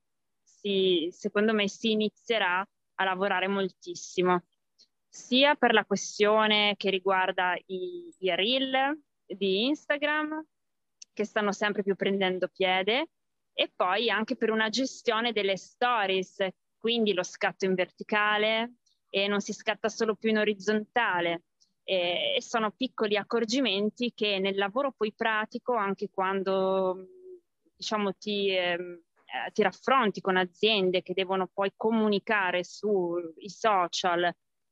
si, 0.43 1.09
secondo 1.11 1.53
me 1.53 1.67
si 1.67 1.91
inizierà 1.91 2.65
a 2.95 3.03
lavorare 3.03 3.47
moltissimo, 3.47 4.43
sia 5.07 5.55
per 5.55 5.73
la 5.73 5.85
questione 5.85 6.75
che 6.77 6.89
riguarda 6.89 7.55
i, 7.67 8.13
i 8.19 8.35
reel 8.35 8.99
di 9.25 9.65
Instagram, 9.65 10.43
che 11.13 11.23
stanno 11.23 11.51
sempre 11.51 11.83
più 11.83 11.95
prendendo 11.95 12.47
piede, 12.47 13.09
e 13.53 13.71
poi 13.75 14.09
anche 14.09 14.35
per 14.35 14.51
una 14.51 14.69
gestione 14.69 15.31
delle 15.31 15.57
stories, 15.57 16.47
quindi 16.77 17.13
lo 17.13 17.23
scatto 17.23 17.65
in 17.65 17.73
verticale 17.73 18.75
e 19.09 19.27
non 19.27 19.41
si 19.41 19.53
scatta 19.53 19.89
solo 19.89 20.15
più 20.15 20.29
in 20.29 20.37
orizzontale, 20.37 21.43
e 21.89 22.37
sono 22.39 22.69
piccoli 22.69 23.17
accorgimenti 23.17 24.13
che 24.13 24.37
nel 24.37 24.55
lavoro 24.55 24.93
poi 24.95 25.11
pratico, 25.11 25.73
anche 25.73 26.11
quando 26.11 27.07
diciamo 27.75 28.13
ti, 28.13 28.49
eh, 28.49 29.01
ti 29.53 29.63
raffronti 29.63 30.21
con 30.21 30.37
aziende 30.37 31.01
che 31.01 31.13
devono 31.13 31.49
poi 31.51 31.71
comunicare 31.75 32.63
sui 32.63 33.49
social 33.49 34.31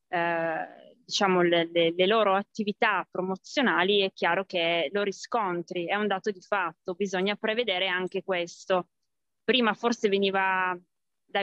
eh, 0.09 0.95
diciamo 1.03 1.41
le, 1.41 1.67
le, 1.71 1.91
le, 1.95 2.05
loro 2.05 2.35
attività 2.35 3.07
promozionali, 3.09 4.01
è 4.01 4.11
chiaro 4.13 4.45
che 4.45 4.89
lo 4.91 5.01
riscontri, 5.01 5.87
è 5.87 5.95
un 5.95 6.05
dato 6.05 6.29
di 6.29 6.41
fatto, 6.41 6.93
bisogna 6.93 7.35
prevedere 7.35 7.87
anche 7.87 8.23
questo. 8.23 8.89
Prima 9.43 9.73
forse 9.73 10.07
veniva 10.07 10.77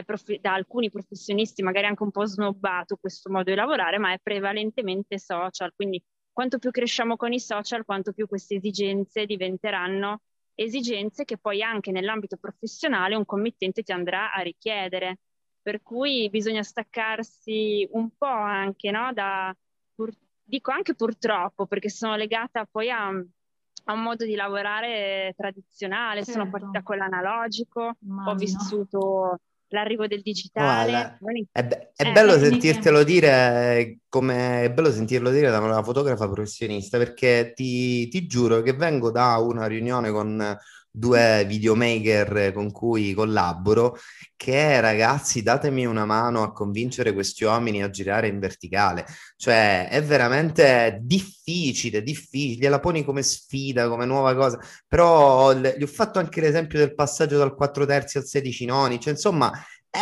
prof- 0.03 0.39
da 0.39 0.53
alcuni 0.53 0.89
professionisti 0.89 1.61
magari 1.63 1.85
anche 1.85 2.03
un 2.03 2.11
po' 2.11 2.25
snobbato 2.25 2.97
questo 2.97 3.29
modo 3.29 3.49
di 3.49 3.55
lavorare, 3.55 3.97
ma 3.97 4.11
è 4.11 4.19
prevalentemente 4.21 5.19
social. 5.19 5.73
Quindi 5.75 6.03
quanto 6.31 6.59
più 6.59 6.71
cresciamo 6.71 7.15
con 7.15 7.33
i 7.33 7.39
social, 7.39 7.85
quanto 7.85 8.11
più 8.11 8.27
queste 8.27 8.55
esigenze 8.55 9.25
diventeranno 9.25 10.21
esigenze 10.55 11.25
che 11.25 11.37
poi 11.37 11.61
anche 11.61 11.91
nell'ambito 11.91 12.37
professionale 12.37 13.15
un 13.15 13.25
committente 13.25 13.83
ti 13.83 13.91
andrà 13.91 14.31
a 14.31 14.41
richiedere. 14.41 15.19
Per 15.61 15.81
cui 15.81 16.29
bisogna 16.29 16.63
staccarsi 16.63 17.87
un 17.91 18.09
po' 18.15 18.25
anche 18.25 18.91
no, 18.91 19.11
da, 19.13 19.55
pur, 19.95 20.11
dico 20.43 20.71
anche 20.71 20.93
purtroppo, 20.93 21.65
perché 21.65 21.89
sono 21.89 22.15
legata 22.15 22.67
poi 22.69 22.91
a, 22.91 23.07
a 23.07 23.93
un 23.93 24.01
modo 24.01 24.25
di 24.25 24.35
lavorare 24.35 25.33
tradizionale, 25.35 26.23
certo. 26.23 26.39
sono 26.39 26.51
partita 26.51 26.83
con 26.83 26.97
l'analogico, 26.97 27.97
Immagino. 28.01 28.31
ho 28.31 28.35
vissuto 28.35 29.39
l'arrivo 29.75 30.07
del 30.07 30.21
digitale. 30.21 31.17
Oh, 31.19 31.27
è, 31.51 31.63
be- 31.63 31.91
è 31.95 32.07
eh, 32.07 32.11
bello 32.11 32.37
sentirtelo 32.37 33.03
dire 33.03 33.99
come 34.09 34.63
è 34.63 34.71
bello 34.71 34.91
sentirlo 34.91 35.29
dire 35.29 35.51
da 35.51 35.59
una 35.59 35.83
fotografa 35.83 36.27
professionista 36.27 36.97
perché 36.97 37.53
ti, 37.55 38.07
ti 38.07 38.25
giuro 38.25 38.61
che 38.61 38.73
vengo 38.73 39.11
da 39.11 39.37
una 39.37 39.67
riunione 39.67 40.09
con 40.09 40.57
due 40.95 41.43
videomaker 41.47 42.51
con 42.53 42.71
cui 42.71 43.13
collaboro 43.13 43.97
che 44.35 44.79
ragazzi 44.81 45.43
datemi 45.43 45.85
una 45.85 46.05
mano 46.05 46.43
a 46.43 46.51
convincere 46.51 47.13
questi 47.13 47.43
uomini 47.43 47.83
a 47.83 47.89
girare 47.89 48.27
in 48.27 48.39
verticale 48.39 49.05
cioè 49.35 49.87
è 49.89 50.01
veramente 50.03 50.99
difficile 51.01 52.01
difficile 52.01 52.59
gliela 52.59 52.79
poni 52.79 53.03
come 53.03 53.21
sfida 53.23 53.87
come 53.87 54.05
nuova 54.05 54.35
cosa. 54.35 54.59
Però 54.87 55.53
gli 55.53 55.83
ho 55.83 55.87
fatto 55.87 56.19
anche 56.19 56.41
l'esempio 56.41 56.79
del 56.79 56.95
passaggio 56.95 57.37
dal 57.37 57.55
4 57.55 57.85
terzi 57.85 58.17
al 58.17 58.25
16 58.25 58.65
noni 58.65 58.99
cioè 58.99 59.13
insomma 59.13 59.51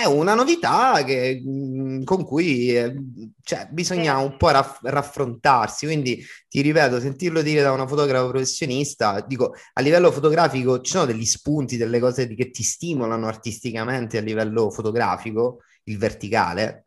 è 0.01 0.06
una 0.06 0.34
novità 0.34 1.03
che, 1.03 1.41
con 2.03 2.23
cui 2.25 2.75
eh, 2.75 2.95
cioè, 3.43 3.67
bisogna 3.69 4.17
un 4.17 4.38
po' 4.38 4.49
raff- 4.49 4.84
raffrontarsi. 4.84 5.86
Quindi 5.86 6.23
ti 6.49 6.62
ripeto, 6.62 6.99
sentirlo 6.99 7.41
dire 7.41 7.62
da 7.62 7.71
una 7.71 7.88
fotografa 7.88 8.27
professionista, 8.29 9.21
dico 9.21 9.53
a 9.73 9.82
livello 9.82 10.12
fotografico 10.12 10.82
ci 10.82 10.91
sono 10.91 11.06
degli 11.06 11.25
spunti, 11.25 11.77
delle 11.77 11.99
cose 11.99 12.27
che 12.34 12.49
ti 12.49 12.63
stimolano 12.63 13.27
artisticamente 13.27 14.17
a 14.17 14.21
livello 14.21 14.69
fotografico, 14.71 15.60
il 15.84 15.97
verticale. 15.97 16.86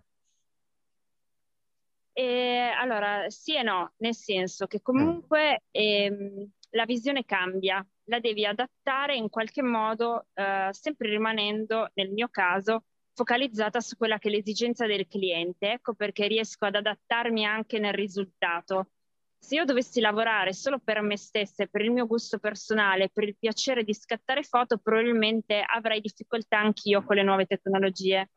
Eh, 2.12 2.72
allora, 2.78 3.28
sì 3.28 3.56
e 3.56 3.62
no, 3.62 3.92
nel 3.98 4.14
senso 4.14 4.66
che 4.66 4.80
comunque 4.80 5.64
mm. 5.64 5.70
ehm, 5.70 6.50
la 6.70 6.86
visione 6.86 7.24
cambia, 7.26 7.86
la 8.04 8.20
devi 8.20 8.46
adattare 8.46 9.16
in 9.16 9.28
qualche 9.28 9.62
modo, 9.62 10.28
eh, 10.32 10.68
sempre 10.70 11.10
rimanendo, 11.10 11.90
nel 11.94 12.10
mio 12.10 12.28
caso, 12.30 12.84
focalizzata 13.16 13.80
su 13.80 13.96
quella 13.96 14.18
che 14.18 14.28
è 14.28 14.30
l'esigenza 14.30 14.86
del 14.86 15.08
cliente, 15.08 15.72
ecco 15.72 15.94
perché 15.94 16.26
riesco 16.26 16.66
ad 16.66 16.74
adattarmi 16.74 17.46
anche 17.46 17.78
nel 17.78 17.94
risultato. 17.94 18.90
Se 19.38 19.54
io 19.54 19.64
dovessi 19.64 20.00
lavorare 20.00 20.52
solo 20.52 20.78
per 20.78 21.00
me 21.00 21.16
stessa, 21.16 21.64
per 21.66 21.80
il 21.80 21.92
mio 21.92 22.06
gusto 22.06 22.38
personale, 22.38 23.08
per 23.08 23.24
il 23.24 23.36
piacere 23.38 23.84
di 23.84 23.94
scattare 23.94 24.42
foto, 24.42 24.76
probabilmente 24.76 25.64
avrei 25.66 26.02
difficoltà 26.02 26.58
anch'io 26.58 27.02
con 27.04 27.16
le 27.16 27.22
nuove 27.22 27.46
tecnologie. 27.46 28.30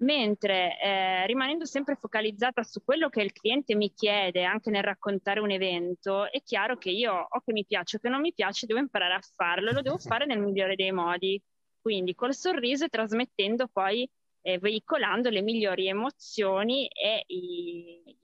Mentre 0.00 0.80
eh, 0.80 1.26
rimanendo 1.26 1.64
sempre 1.64 1.96
focalizzata 1.96 2.62
su 2.62 2.84
quello 2.84 3.08
che 3.08 3.22
il 3.22 3.32
cliente 3.32 3.74
mi 3.74 3.92
chiede, 3.92 4.44
anche 4.44 4.70
nel 4.70 4.84
raccontare 4.84 5.40
un 5.40 5.50
evento, 5.50 6.30
è 6.30 6.40
chiaro 6.44 6.76
che 6.76 6.90
io 6.90 7.26
o 7.28 7.40
che 7.40 7.52
mi 7.52 7.64
piace 7.66 7.96
o 7.96 8.00
che 8.00 8.08
non 8.08 8.20
mi 8.20 8.32
piace, 8.32 8.66
devo 8.66 8.78
imparare 8.78 9.14
a 9.14 9.20
farlo, 9.34 9.72
lo 9.72 9.82
devo 9.82 9.98
fare 9.98 10.24
nel 10.24 10.38
migliore 10.38 10.76
dei 10.76 10.92
modi 10.92 11.42
quindi 11.88 12.14
col 12.14 12.34
sorriso 12.34 12.84
e 12.84 12.88
trasmettendo 12.90 13.66
poi, 13.66 14.06
eh, 14.42 14.58
veicolando 14.58 15.30
le 15.30 15.40
migliori 15.40 15.88
emozioni 15.88 16.86
e 16.88 17.24
i, 17.28 18.14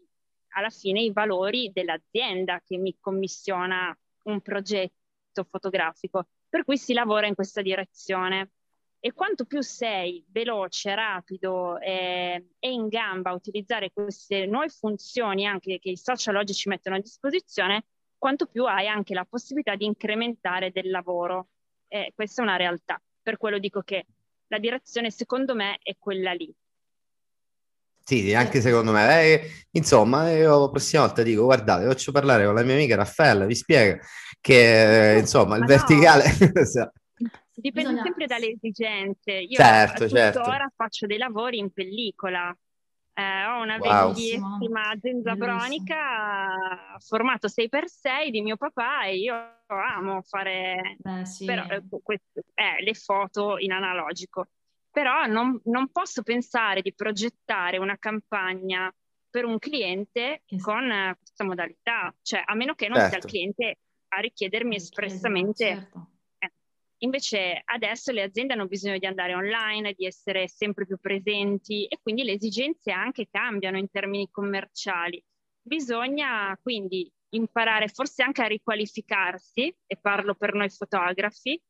alla 0.49 0.69
fine 0.69 1.01
i 1.01 1.11
valori 1.11 1.71
dell'azienda 1.73 2.61
che 2.63 2.77
mi 2.77 2.95
commissiona 3.01 3.99
un 4.25 4.43
progetto 4.43 5.45
fotografico. 5.49 6.27
Per 6.47 6.65
cui 6.65 6.77
si 6.77 6.93
lavora 6.93 7.27
in 7.27 7.35
questa 7.35 7.63
direzione. 7.63 8.51
E 9.01 9.15
quanto 9.15 9.47
più 9.47 9.63
sei 9.63 10.23
veloce, 10.29 10.95
rapido 10.95 11.79
eh, 11.79 12.47
e 12.59 12.71
in 12.71 12.89
gamba 12.89 13.31
a 13.31 13.35
utilizzare 13.35 13.93
queste 13.95 14.45
nuove 14.45 14.69
funzioni 14.69 15.47
anche 15.47 15.79
che 15.79 15.89
i 15.89 15.97
social 15.97 16.37
oggi 16.37 16.53
ci 16.53 16.69
mettono 16.69 16.97
a 16.97 17.01
disposizione, 17.01 17.87
quanto 18.19 18.45
più 18.45 18.67
hai 18.67 18.89
anche 18.89 19.15
la 19.15 19.25
possibilità 19.25 19.75
di 19.75 19.87
incrementare 19.87 20.71
del 20.71 20.91
lavoro. 20.91 21.49
Eh, 21.89 22.13
questa 22.15 22.43
è 22.43 22.45
una 22.45 22.57
realtà 22.57 23.01
per 23.25 23.39
quello 23.39 23.59
dico 23.59 23.81
che 23.81 24.07
la 24.49 24.59
direzione 24.59 25.11
secondo 25.11 25.55
me 25.57 25.79
è 25.83 25.97
quella 25.99 26.33
lì. 26.33 26.55
Sì, 28.05 28.35
anche 28.35 28.61
secondo 28.61 28.93
me. 28.93 29.23
Eh, 29.23 29.51
insomma, 29.73 30.31
io 30.31 30.61
la 30.61 30.69
prossima 30.69 31.07
volta 31.07 31.23
dico, 31.23 31.45
guardate, 31.45 31.87
faccio 31.87 32.13
parlare 32.13 32.45
con 32.45 32.55
la 32.55 32.63
mia 32.63 32.75
amica 32.75 32.97
Raffaella, 32.97 33.47
vi 33.47 33.55
spiega 33.55 33.99
che, 34.41 35.17
insomma, 35.21 35.55
il 35.57 35.63
Ma 35.63 35.67
verticale... 35.67 36.25
No. 37.17 37.31
Dipende 37.63 37.91
Bisogna... 37.91 38.03
sempre 38.03 38.27
dalle 38.27 38.51
esigenze. 38.51 39.31
Io 39.31 39.57
certo, 39.57 40.09
certo. 40.09 40.41
ora 40.41 40.71
faccio 40.75 41.07
dei 41.07 41.19
lavori 41.19 41.59
in 41.59 41.71
pellicola, 41.73 42.55
eh, 43.15 43.45
ho 43.47 43.63
una 43.63 43.77
wow. 43.79 44.13
bellissima 44.13 44.93
zenzabronica 45.01 46.97
formato 46.99 47.47
6x6 47.47 48.29
di 48.31 48.43
mio 48.43 48.57
papà 48.57 49.05
e 49.05 49.19
io 49.19 49.35
amo 49.67 50.21
fare 50.23 50.97
Beh, 50.99 51.25
sì. 51.25 51.45
però, 51.45 51.65
eh, 51.69 51.83
questo, 52.03 52.43
eh, 52.55 52.83
le 52.83 52.95
foto 52.95 53.59
in 53.59 53.71
analogico. 53.71 54.49
Però 54.91 55.27
non, 55.27 55.61
non, 55.65 55.91
posso 55.91 56.23
pensare 56.23 56.83
di 56.83 56.93
progettare 56.93 57.79
una 57.79 57.97
campagna 57.99 58.93
per 59.29 59.45
un 59.45 59.59
cliente 59.59 60.43
con 60.61 60.91
eh, 60.91 61.17
questa 61.19 61.45
modalità, 61.45 62.15
cioè 62.23 62.43
a 62.45 62.55
meno 62.55 62.75
che 62.75 62.89
non 62.89 62.99
certo. 62.99 63.11
sia 63.11 63.19
il 63.19 63.23
certo. 63.23 63.37
cliente 63.37 63.79
a 64.09 64.21
richiedermi 64.21 64.77
espressamente 64.77 65.67
certo 65.67 66.14
Invece 67.05 67.61
adesso 67.67 68.13
le 68.13 68.23
aziende 68.23 68.55
hanno 68.55 68.67
bisogno 68.67 68.97
di 68.97 69.05
andare 69.05 69.35
online, 69.35 69.93
di 69.93 70.07
essere 70.07 70.49
sempre 70.49 70.87
più 70.87 70.99
presenti 70.99 71.85
e 71.85 71.99
quindi 72.03 72.25
le 72.25 72.33
esigenze 72.33 72.93
anche 72.93 73.29
cambiano 73.31 73.77
in 73.77 73.91
termini 73.91 74.31
commerciali. 74.31 75.23
Bisogna 75.61 76.59
quindi 76.63 77.11
imparare 77.35 77.89
forse 77.89 78.23
anche 78.23 78.43
a 78.43 78.47
riqualificarsi, 78.47 79.77
e 79.87 79.99
parlo 80.01 80.35
per 80.35 80.55
noi 80.55 80.71
fotografi, 80.71 81.61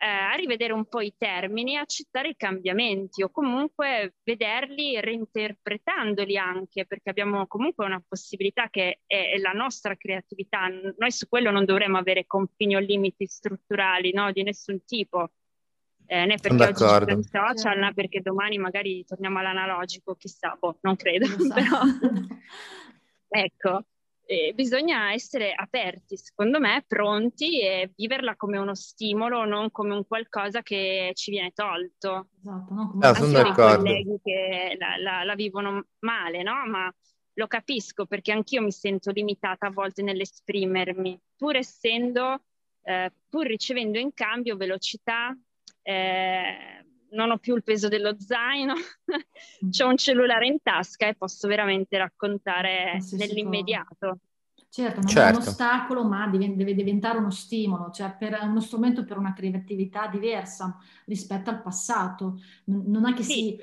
eh, 0.00 0.06
a 0.06 0.34
rivedere 0.34 0.72
un 0.72 0.86
po' 0.86 1.00
i 1.00 1.12
termini, 1.18 1.76
accettare 1.76 2.28
i 2.28 2.36
cambiamenti 2.36 3.22
o 3.24 3.30
comunque 3.30 4.14
vederli 4.22 5.00
reinterpretandoli 5.00 6.36
anche, 6.38 6.86
perché 6.86 7.10
abbiamo 7.10 7.48
comunque 7.48 7.84
una 7.84 8.02
possibilità 8.06 8.68
che 8.70 9.00
è, 9.06 9.32
è 9.32 9.38
la 9.38 9.50
nostra 9.50 9.96
creatività. 9.96 10.68
Noi 10.68 11.10
su 11.10 11.28
quello 11.28 11.50
non 11.50 11.64
dovremmo 11.64 11.98
avere 11.98 12.26
confini 12.26 12.76
o 12.76 12.78
limiti 12.78 13.26
strutturali 13.26 14.12
no? 14.12 14.30
di 14.30 14.44
nessun 14.44 14.84
tipo. 14.84 15.30
Eh, 16.06 16.24
né 16.24 16.36
perché 16.40 16.62
oggi 16.62 17.22
ci 17.22 17.22
social, 17.24 17.56
certo. 17.56 17.78
né 17.80 17.92
perché 17.92 18.20
domani 18.20 18.56
magari 18.56 19.04
torniamo 19.04 19.40
all'analogico, 19.40 20.14
chissà, 20.14 20.56
boh, 20.58 20.78
non 20.82 20.96
credo, 20.96 21.26
so. 21.26 21.36
però 21.52 21.80
ecco, 23.28 23.84
eh, 24.30 24.52
bisogna 24.52 25.14
essere 25.14 25.54
aperti, 25.54 26.18
secondo 26.18 26.60
me, 26.60 26.84
pronti 26.86 27.62
e 27.62 27.92
viverla 27.96 28.36
come 28.36 28.58
uno 28.58 28.74
stimolo, 28.74 29.46
non 29.46 29.70
come 29.70 29.94
un 29.94 30.06
qualcosa 30.06 30.60
che 30.60 31.12
ci 31.14 31.30
viene 31.30 31.52
tolto. 31.54 32.28
Esatto, 32.38 32.74
no? 32.74 32.90
come 32.90 33.06
ah, 33.06 33.14
sono 33.14 33.32
d'accordo. 33.32 33.76
colleghi 33.76 34.20
che 34.22 34.76
la, 34.78 34.98
la, 34.98 35.24
la 35.24 35.34
vivono 35.34 35.86
male, 36.00 36.42
no? 36.42 36.66
Ma 36.66 36.94
lo 37.32 37.46
capisco 37.46 38.04
perché 38.04 38.32
anch'io 38.32 38.60
mi 38.60 38.70
sento 38.70 39.12
limitata 39.12 39.68
a 39.68 39.70
volte 39.70 40.02
nell'esprimermi, 40.02 41.18
pur 41.34 41.56
essendo, 41.56 42.42
eh, 42.82 43.10
pur 43.30 43.46
ricevendo 43.46 43.98
in 43.98 44.12
cambio 44.12 44.56
velocità, 44.56 45.34
eh, 45.80 46.84
non 47.10 47.30
ho 47.30 47.38
più 47.38 47.54
il 47.54 47.62
peso 47.62 47.88
dello 47.88 48.16
zaino, 48.18 48.74
mm. 48.74 49.68
ho 49.82 49.88
un 49.88 49.96
cellulare 49.96 50.46
in 50.46 50.58
tasca 50.62 51.06
e 51.06 51.14
posso 51.14 51.48
veramente 51.48 51.96
raccontare 51.96 52.98
nell'immediato. 53.12 54.18
Certo, 54.70 55.00
non 55.00 55.08
certo. 55.08 55.38
è 55.38 55.42
un 55.42 55.48
ostacolo, 55.48 56.04
ma 56.04 56.28
deve, 56.28 56.74
diventare 56.74 57.16
uno 57.18 57.30
stimolo, 57.30 57.90
cioè 57.90 58.14
per, 58.18 58.38
uno 58.42 58.60
strumento 58.60 59.02
per 59.04 59.16
una 59.16 59.32
creatività 59.32 60.08
diversa 60.08 60.76
rispetto 61.06 61.48
al 61.48 61.62
passato. 61.62 62.38
Non 62.64 63.08
è 63.08 63.14
che 63.14 63.22
sì, 63.22 63.32
si 63.32 63.58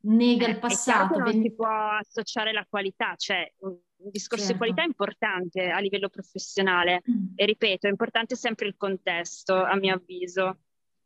nega 0.00 0.48
il 0.48 0.58
passato. 0.58 1.18
non 1.18 1.30
si 1.30 1.52
può 1.52 1.68
associare 1.68 2.52
la 2.52 2.66
qualità, 2.68 3.14
cioè 3.16 3.50
un 3.58 3.78
discorso 4.10 4.46
certo. 4.46 4.52
di 4.52 4.58
qualità 4.58 4.82
è 4.82 4.86
importante 4.86 5.70
a 5.70 5.78
livello 5.78 6.08
professionale 6.08 7.02
mm. 7.08 7.34
e 7.36 7.44
ripeto, 7.46 7.86
è 7.86 7.90
importante 7.90 8.34
sempre 8.34 8.66
il 8.66 8.74
contesto, 8.76 9.54
a 9.54 9.76
mio 9.76 9.94
avviso 9.94 10.58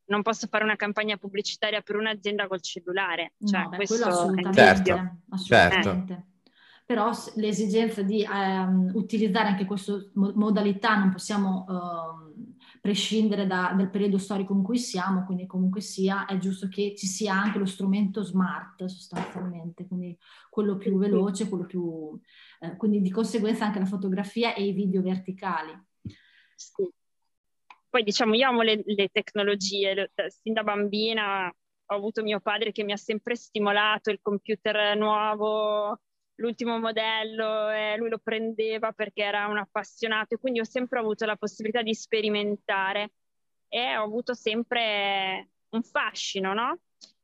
non 0.06 0.22
posso 0.22 0.46
fare 0.48 0.64
una 0.64 0.76
campagna 0.76 1.16
pubblicitaria 1.16 1.80
per 1.80 1.96
un'azienda 1.96 2.46
col 2.46 2.60
cellulare. 2.60 3.32
Cioè, 3.44 3.62
no, 3.62 3.68
beh, 3.70 3.76
questo 3.76 4.06
assolutamente, 4.06 4.52
certo, 4.52 5.16
assolutamente. 5.30 5.82
Certo. 5.82 6.24
Però 6.86 7.10
l'esigenza 7.34 8.02
di 8.02 8.24
um, 8.30 8.92
utilizzare 8.94 9.48
anche 9.48 9.64
questa 9.64 10.00
modalità 10.12 10.96
non 10.96 11.10
possiamo 11.10 11.64
um, 11.66 12.54
prescindere 12.80 13.44
da, 13.48 13.74
dal 13.76 13.90
periodo 13.90 14.18
storico 14.18 14.52
in 14.52 14.62
cui 14.62 14.78
siamo, 14.78 15.24
quindi 15.24 15.46
comunque 15.46 15.80
sia, 15.80 16.26
è 16.26 16.38
giusto 16.38 16.68
che 16.68 16.94
ci 16.96 17.08
sia 17.08 17.34
anche 17.34 17.58
lo 17.58 17.66
strumento 17.66 18.22
smart 18.22 18.84
sostanzialmente, 18.84 19.88
quindi 19.88 20.16
quello 20.48 20.76
più 20.76 20.96
veloce, 20.96 21.48
quello 21.48 21.66
più... 21.66 22.16
Eh, 22.60 22.76
quindi 22.76 23.00
di 23.00 23.10
conseguenza 23.10 23.64
anche 23.64 23.80
la 23.80 23.84
fotografia 23.84 24.54
e 24.54 24.64
i 24.64 24.72
video 24.72 25.02
verticali. 25.02 25.76
Sì 26.54 26.88
poi 27.96 28.04
diciamo 28.04 28.34
io 28.34 28.48
amo 28.48 28.60
le, 28.60 28.82
le 28.84 29.08
tecnologie, 29.08 30.12
sin 30.28 30.52
da 30.52 30.62
bambina 30.62 31.46
ho 31.48 31.94
avuto 31.94 32.22
mio 32.22 32.40
padre 32.40 32.70
che 32.70 32.84
mi 32.84 32.92
ha 32.92 32.96
sempre 32.98 33.36
stimolato 33.36 34.10
il 34.10 34.18
computer 34.20 34.94
nuovo, 34.98 36.00
l'ultimo 36.34 36.78
modello, 36.78 37.70
e 37.70 37.96
lui 37.96 38.10
lo 38.10 38.18
prendeva 38.18 38.92
perché 38.92 39.22
era 39.22 39.46
un 39.46 39.56
appassionato 39.56 40.34
e 40.34 40.38
quindi 40.38 40.60
ho 40.60 40.64
sempre 40.64 40.98
avuto 40.98 41.24
la 41.24 41.36
possibilità 41.36 41.80
di 41.80 41.94
sperimentare 41.94 43.12
e 43.66 43.96
ho 43.96 44.02
avuto 44.02 44.34
sempre 44.34 45.48
un 45.70 45.82
fascino, 45.82 46.52
no? 46.52 46.78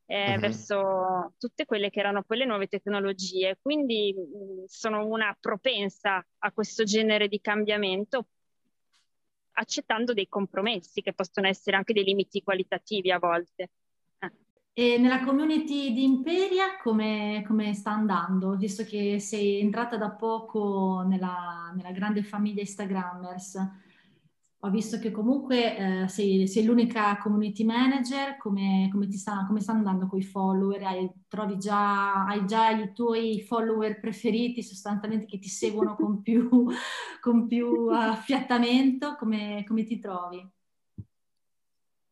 Eh, 0.07 0.35
uh-huh. 0.35 0.41
verso 0.41 1.35
tutte 1.39 1.67
quelle 1.67 1.91
che 1.91 2.01
erano 2.01 2.23
poi 2.23 2.39
le 2.39 2.45
nuove 2.47 2.67
tecnologie. 2.69 3.59
Quindi 3.61 4.15
mh, 4.15 4.65
sono 4.69 5.07
una 5.07 5.37
propensa 5.39 6.25
a 6.39 6.53
questo 6.53 6.85
genere 6.85 7.29
di 7.29 7.43
cambiamento 7.43 8.29
accettando 9.53 10.13
dei 10.13 10.29
compromessi 10.29 11.03
che 11.03 11.13
possono 11.13 11.47
essere 11.47 11.77
anche 11.77 11.93
dei 11.93 12.05
limiti 12.05 12.43
qualitativi 12.43 13.11
a 13.11 13.19
volte. 13.19 13.71
Eh. 14.19 14.31
E 14.73 14.99
nella 14.99 15.25
community 15.25 15.93
di 15.93 16.05
Imperia 16.05 16.77
come, 16.81 17.45
come, 17.47 17.75
sta 17.75 17.91
andando? 17.91 18.57
Visto 18.57 18.85
che 18.85 19.19
sei 19.19 19.61
entrata 19.61 19.97
da 19.97 20.11
poco 20.11 21.03
nella, 21.07 21.73
nella 21.77 21.93
grande 21.93 22.23
famiglia 22.23 22.61
Instagrammers, 22.61 23.57
ho 24.65 24.71
visto 24.71 25.01
che 25.01 25.11
comunque 25.11 25.77
eh, 26.05 26.09
sei, 26.09 26.47
sei, 26.47 26.65
l'unica 26.65 27.19
community 27.19 27.65
manager, 27.65 28.37
come, 28.37 28.89
come, 28.93 29.09
ti 29.09 29.17
sta, 29.17 29.45
come 29.45 29.61
sta 29.61 29.73
andando 29.73 30.07
con 30.07 30.21
i 30.21 30.23
follower? 30.23 30.81
Hai, 30.85 31.11
già, 31.59 32.25
hai 32.27 32.47
già 32.47 32.71
i 32.71 32.93
tuoi 32.93 33.41
follower 33.41 33.99
preferiti 33.99 34.63
sostanzialmente 34.63 35.27
che 35.27 35.41
ti 35.41 35.49
seguono 35.49 35.97
con 35.97 36.23
più, 36.23 36.49
con 37.21 37.49
più 37.49 37.89
affiattamento? 37.89 39.17
Come, 39.17 39.65
come 39.67 39.83
ti 39.83 39.99
trovi? 39.99 40.49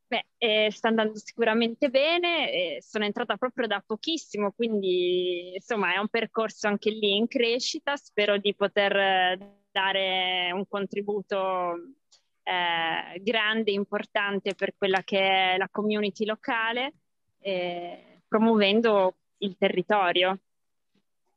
Beh, 0.09 0.27
eh, 0.39 0.73
sta 0.73 0.89
andando 0.89 1.17
sicuramente 1.19 1.89
bene, 1.89 2.51
eh, 2.51 2.83
sono 2.83 3.05
entrata 3.05 3.37
proprio 3.37 3.69
da 3.69 3.81
pochissimo, 3.87 4.51
quindi 4.51 5.53
insomma 5.55 5.95
è 5.95 5.99
un 5.99 6.09
percorso 6.09 6.67
anche 6.67 6.91
lì 6.91 7.15
in 7.15 7.29
crescita, 7.29 7.95
spero 7.95 8.39
di 8.39 8.53
poter 8.57 9.39
dare 9.71 10.51
un 10.53 10.67
contributo 10.67 11.95
eh, 12.42 13.20
grande, 13.20 13.70
importante 13.70 14.55
per 14.55 14.74
quella 14.76 15.03
che 15.03 15.18
è 15.53 15.57
la 15.57 15.68
community 15.70 16.24
locale, 16.24 16.94
eh, 17.40 18.22
promuovendo 18.26 19.16
il 19.38 19.57
territorio. 19.59 20.38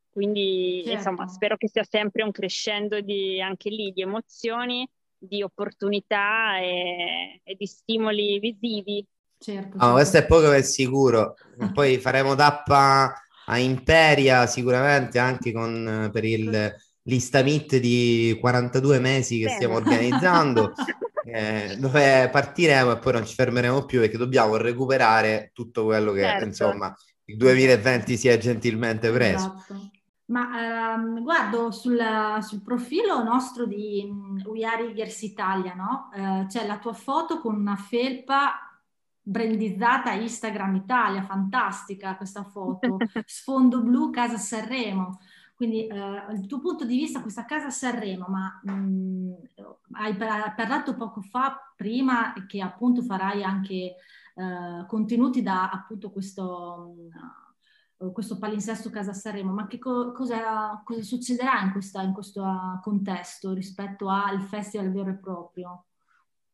Quindi 0.10 0.82
certo. 0.86 0.98
insomma 0.98 1.28
spero 1.28 1.58
che 1.58 1.68
sia 1.68 1.84
sempre 1.84 2.24
un 2.24 2.32
crescendo 2.32 3.02
di, 3.02 3.42
anche 3.42 3.70
lì 3.70 3.92
di 3.92 4.02
emozioni, 4.02 4.88
di 5.18 5.42
opportunità 5.42 6.60
e, 6.60 7.42
e 7.44 7.56
di 7.56 7.66
stimoli 7.66 8.40
visivi. 8.40 9.06
Certo, 9.38 9.78
certo. 9.78 9.92
questo 9.92 10.18
è 10.18 10.26
poco 10.26 10.50
per 10.50 10.64
sicuro. 10.64 11.36
Poi 11.74 11.98
faremo 11.98 12.36
tappa 12.36 13.14
a 13.46 13.58
Imperia 13.58 14.46
sicuramente 14.46 15.18
anche 15.20 15.52
con, 15.52 16.10
per 16.14 16.24
il 16.24 16.76
l'Istamit 17.04 17.78
di 17.78 18.38
42 18.40 19.00
mesi 19.00 19.38
che 19.38 19.46
Bene. 19.46 19.56
stiamo 19.56 19.76
organizzando, 19.76 20.74
eh, 21.34 21.78
dove 21.80 22.30
partiremo 22.32 22.92
e 22.92 22.98
poi 22.98 23.14
non 23.14 23.26
ci 23.26 23.34
fermeremo 23.34 23.86
più 23.86 24.00
perché 24.00 24.18
dobbiamo 24.18 24.56
recuperare 24.56 25.50
tutto 25.52 25.84
quello 25.86 26.12
che 26.12 26.22
certo. 26.22 26.46
insomma 26.46 26.96
il 27.26 27.38
2020 27.38 28.18
si 28.18 28.28
è 28.28 28.38
gentilmente 28.38 29.12
preso. 29.12 29.56
Esatto. 29.58 29.92
Ma 30.26 30.94
ehm, 30.94 31.22
guardo 31.22 31.72
sul, 31.72 32.00
sul, 32.42 32.62
profilo 32.62 33.24
nostro 33.24 33.66
di 33.66 34.08
um, 34.08 34.42
We 34.46 34.64
Are 34.64 34.84
Eagers 34.84 35.22
Italia, 35.24 35.74
no? 35.74 36.10
Eh, 36.14 36.46
c'è 36.48 36.66
la 36.66 36.78
tua 36.78 36.94
foto 36.94 37.40
con 37.40 37.56
una 37.56 37.76
felpa 37.76 38.54
brandizzata 39.22 40.12
Instagram 40.14 40.76
Italia, 40.76 41.24
fantastica 41.24 42.16
questa 42.16 42.44
foto, 42.44 42.98
sfondo 43.26 43.82
blu 43.82 44.12
Casa 44.12 44.38
Sanremo. 44.38 45.20
Quindi 45.56 45.88
eh, 45.88 46.26
il 46.34 46.48
tuo 46.48 46.60
punto 46.60 46.84
di 46.86 46.98
vista, 46.98 47.22
questa 47.22 47.46
casa 47.46 47.70
Sanremo, 47.70 48.26
ma 48.28 48.60
mh, 48.64 48.72
mm, 48.72 49.34
hai 49.94 50.16
parlato 50.16 50.96
poco 50.96 51.22
fa, 51.22 51.74
prima, 51.76 52.34
che 52.48 52.62
appunto 52.62 53.04
farai 53.04 53.44
anche 53.44 53.96
eh, 54.36 54.86
contenuti 54.88 55.44
da 55.44 55.70
appunto 55.70 56.10
questo, 56.12 56.96
uh, 57.98 58.12
questo 58.12 58.40
palinsesto 58.40 58.90
Casa 58.90 59.14
Sanremo, 59.14 59.54
ma 59.54 59.68
che 59.68 59.78
co- 59.78 60.12
cosa, 60.12 60.82
cosa, 60.84 61.02
succederà 61.04 61.62
in, 61.62 61.72
questa, 61.72 62.02
in 62.02 62.14
questo 62.14 62.44
contesto 62.82 63.54
rispetto 63.54 64.10
al 64.10 64.42
festival 64.42 64.92
vero 64.92 65.12
e 65.12 65.18
proprio? 65.18 65.86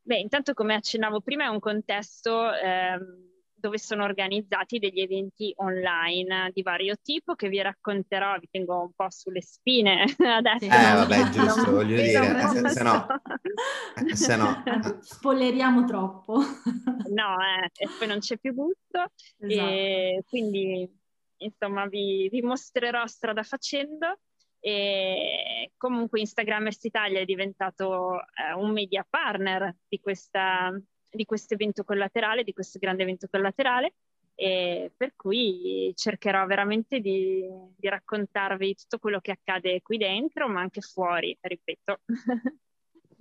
Beh, 0.02 0.18
intanto 0.18 0.52
come 0.52 0.74
accennavo 0.74 1.20
prima 1.20 1.44
è 1.44 1.48
un 1.48 1.60
contesto... 1.60 2.52
Ehm 2.52 3.28
dove 3.60 3.78
sono 3.78 4.04
organizzati 4.04 4.78
degli 4.78 5.00
eventi 5.00 5.52
online 5.56 6.50
di 6.52 6.62
vario 6.62 6.96
tipo 7.00 7.34
che 7.34 7.48
vi 7.48 7.60
racconterò, 7.60 8.38
vi 8.38 8.48
tengo 8.50 8.80
un 8.80 8.92
po' 8.92 9.10
sulle 9.10 9.42
spine 9.42 10.04
adesso. 10.18 10.64
Eh 10.64 10.68
vabbè, 10.68 11.28
giusto, 11.28 11.70
voglio 11.70 11.96
dire, 11.96 12.48
se, 12.48 12.68
se, 12.68 12.82
no, 12.82 13.06
se 14.14 14.36
no. 14.36 14.62
Spoileriamo 15.00 15.84
troppo. 15.84 16.38
No, 16.38 17.36
eh, 17.38 17.70
e 17.76 17.88
poi 17.98 18.08
non 18.08 18.18
c'è 18.18 18.38
più 18.38 18.54
gusto. 18.54 19.10
Esatto. 19.38 19.70
E 19.70 20.24
quindi, 20.26 20.90
insomma, 21.38 21.86
vi, 21.86 22.28
vi 22.30 22.40
mostrerò 22.42 23.06
strada 23.06 23.42
facendo. 23.42 24.18
E 24.62 25.72
comunque 25.78 26.20
Instagrammers 26.20 26.84
Italia 26.84 27.20
è 27.20 27.24
diventato 27.24 28.20
eh, 28.20 28.52
un 28.54 28.72
media 28.72 29.06
partner 29.08 29.74
di 29.88 29.98
questa 30.00 30.70
di 31.16 31.24
questo 31.24 31.54
evento 31.54 31.84
collaterale, 31.84 32.44
di 32.44 32.52
questo 32.52 32.78
grande 32.78 33.02
evento 33.02 33.28
collaterale 33.30 33.94
e 34.34 34.90
per 34.96 35.12
cui 35.16 35.92
cercherò 35.94 36.46
veramente 36.46 37.00
di, 37.00 37.46
di, 37.76 37.88
raccontarvi 37.88 38.74
tutto 38.74 38.98
quello 38.98 39.20
che 39.20 39.32
accade 39.32 39.82
qui 39.82 39.98
dentro, 39.98 40.48
ma 40.48 40.60
anche 40.60 40.80
fuori, 40.80 41.36
ripeto. 41.40 42.00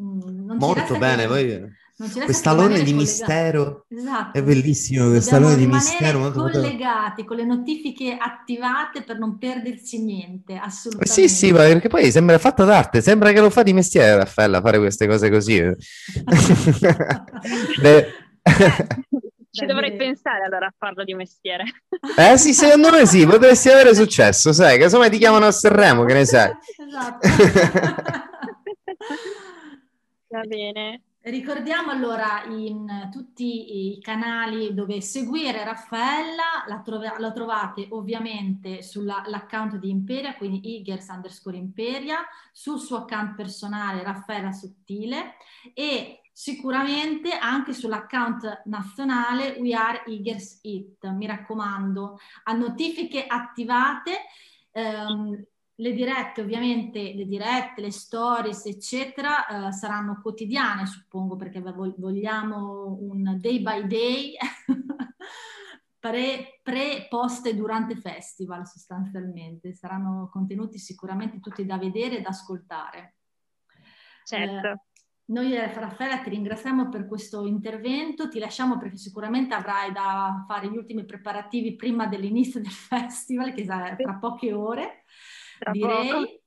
Mm, 0.01 0.51
Molto 0.53 0.97
bene, 0.97 1.27
poi 1.27 1.61
quest'alone 2.23 2.81
di 2.81 2.93
mistero 2.93 3.85
esatto. 3.89 4.37
è 4.37 4.43
bellissimo, 4.43 5.09
quest'alone 5.09 5.57
di 5.57 5.67
mistero. 5.67 6.19
Molto 6.19 6.41
collegati 6.43 7.25
con 7.25 7.35
le 7.35 7.43
notifiche 7.43 8.15
attivate 8.17 9.03
per 9.03 9.17
non 9.17 9.37
perderci 9.37 10.01
niente, 10.01 10.55
assolutamente. 10.55 11.27
Sì, 11.27 11.27
sì, 11.27 11.51
perché 11.51 11.89
poi 11.89 12.09
sembra 12.09 12.37
fatto 12.37 12.63
d'arte, 12.63 13.01
sembra 13.01 13.33
che 13.33 13.41
lo 13.41 13.49
fa 13.49 13.63
di 13.63 13.73
mestiere 13.73 14.15
Raffaella 14.15 14.61
fare 14.61 14.79
queste 14.79 15.07
cose 15.07 15.29
così. 15.29 15.57
Le... 17.81 18.07
Ci 19.51 19.65
dovrei 19.65 19.95
pensare 19.97 20.45
allora 20.45 20.67
a 20.67 20.73
farlo 20.77 21.03
di 21.03 21.15
mestiere. 21.15 21.63
Eh 22.17 22.37
sì, 22.37 22.53
secondo 22.53 22.91
me 22.91 23.05
sì, 23.05 23.25
potresti 23.25 23.67
avere 23.69 23.93
successo, 23.93 24.53
sai, 24.53 24.77
che 24.77 24.83
insomma 24.83 25.09
ti 25.09 25.17
chiamano 25.17 25.47
a 25.47 25.51
Sanremo, 25.51 26.05
che 26.05 26.13
ne 26.13 26.25
sai. 26.25 26.51
esatto. 26.87 27.27
Va 30.27 30.41
bene. 30.47 31.01
Ricordiamo 31.21 31.91
allora 31.91 32.45
in 32.45 33.09
tutti 33.11 33.93
i 33.93 33.99
canali 33.99 34.73
dove 34.73 35.01
seguire 35.01 35.65
Raffaella, 35.65 36.63
la, 36.65 36.79
trov- 36.79 37.17
la 37.17 37.31
trovate 37.33 37.87
ovviamente 37.89 38.81
sull'account 38.81 39.75
di 39.75 39.89
Imperia, 39.89 40.37
quindi 40.37 40.77
Igers 40.77 41.09
underscore 41.09 41.57
Imperia, 41.57 42.25
sul 42.53 42.79
suo 42.79 42.99
account 42.99 43.35
personale 43.35 44.01
Raffaella 44.01 44.53
Sottile 44.53 45.35
e 45.73 46.21
sicuramente 46.31 47.33
anche 47.33 47.73
sull'account 47.73 48.61
nazionale 48.65 49.57
We 49.59 49.75
Are 49.75 50.03
Igers 50.05 50.59
It. 50.61 51.05
Mi 51.05 51.25
raccomando, 51.25 52.17
a 52.43 52.53
notifiche 52.53 53.25
attivate. 53.27 54.19
Ehm, 54.71 55.47
le 55.79 55.93
dirette, 55.93 56.41
ovviamente, 56.41 57.13
le 57.13 57.25
dirette, 57.25 57.81
le 57.81 57.91
stories, 57.91 58.65
eccetera, 58.65 59.67
eh, 59.67 59.71
saranno 59.71 60.19
quotidiane, 60.21 60.85
suppongo, 60.85 61.37
perché 61.37 61.61
vogliamo 61.61 62.97
un 62.99 63.37
day 63.39 63.61
by 63.61 63.87
day, 63.87 64.35
pre, 65.97 66.59
pre, 66.61 67.07
post 67.09 67.45
e 67.45 67.55
durante 67.55 67.95
festival 67.95 68.67
sostanzialmente. 68.67 69.73
Saranno 69.73 70.29
contenuti 70.29 70.77
sicuramente 70.77 71.39
tutti 71.39 71.65
da 71.65 71.77
vedere 71.77 72.17
e 72.17 72.21
da 72.21 72.29
ascoltare. 72.29 73.15
Certo. 74.25 74.67
Eh, 74.67 74.79
noi, 75.29 75.55
eh, 75.55 75.73
Raffaella, 75.73 76.19
ti 76.19 76.29
ringraziamo 76.31 76.89
per 76.89 77.07
questo 77.07 77.45
intervento, 77.45 78.27
ti 78.27 78.39
lasciamo 78.39 78.77
perché 78.77 78.97
sicuramente 78.97 79.53
avrai 79.53 79.93
da 79.93 80.43
fare 80.45 80.69
gli 80.69 80.75
ultimi 80.75 81.05
preparativi 81.05 81.77
prima 81.77 82.05
dell'inizio 82.05 82.59
del 82.59 82.67
festival, 82.69 83.53
che 83.53 83.63
sarà 83.63 83.95
fra 83.95 84.15
poche 84.15 84.51
ore 84.51 84.98
tra 85.59 85.71
direi. 85.71 86.09
Poco. 86.09 86.39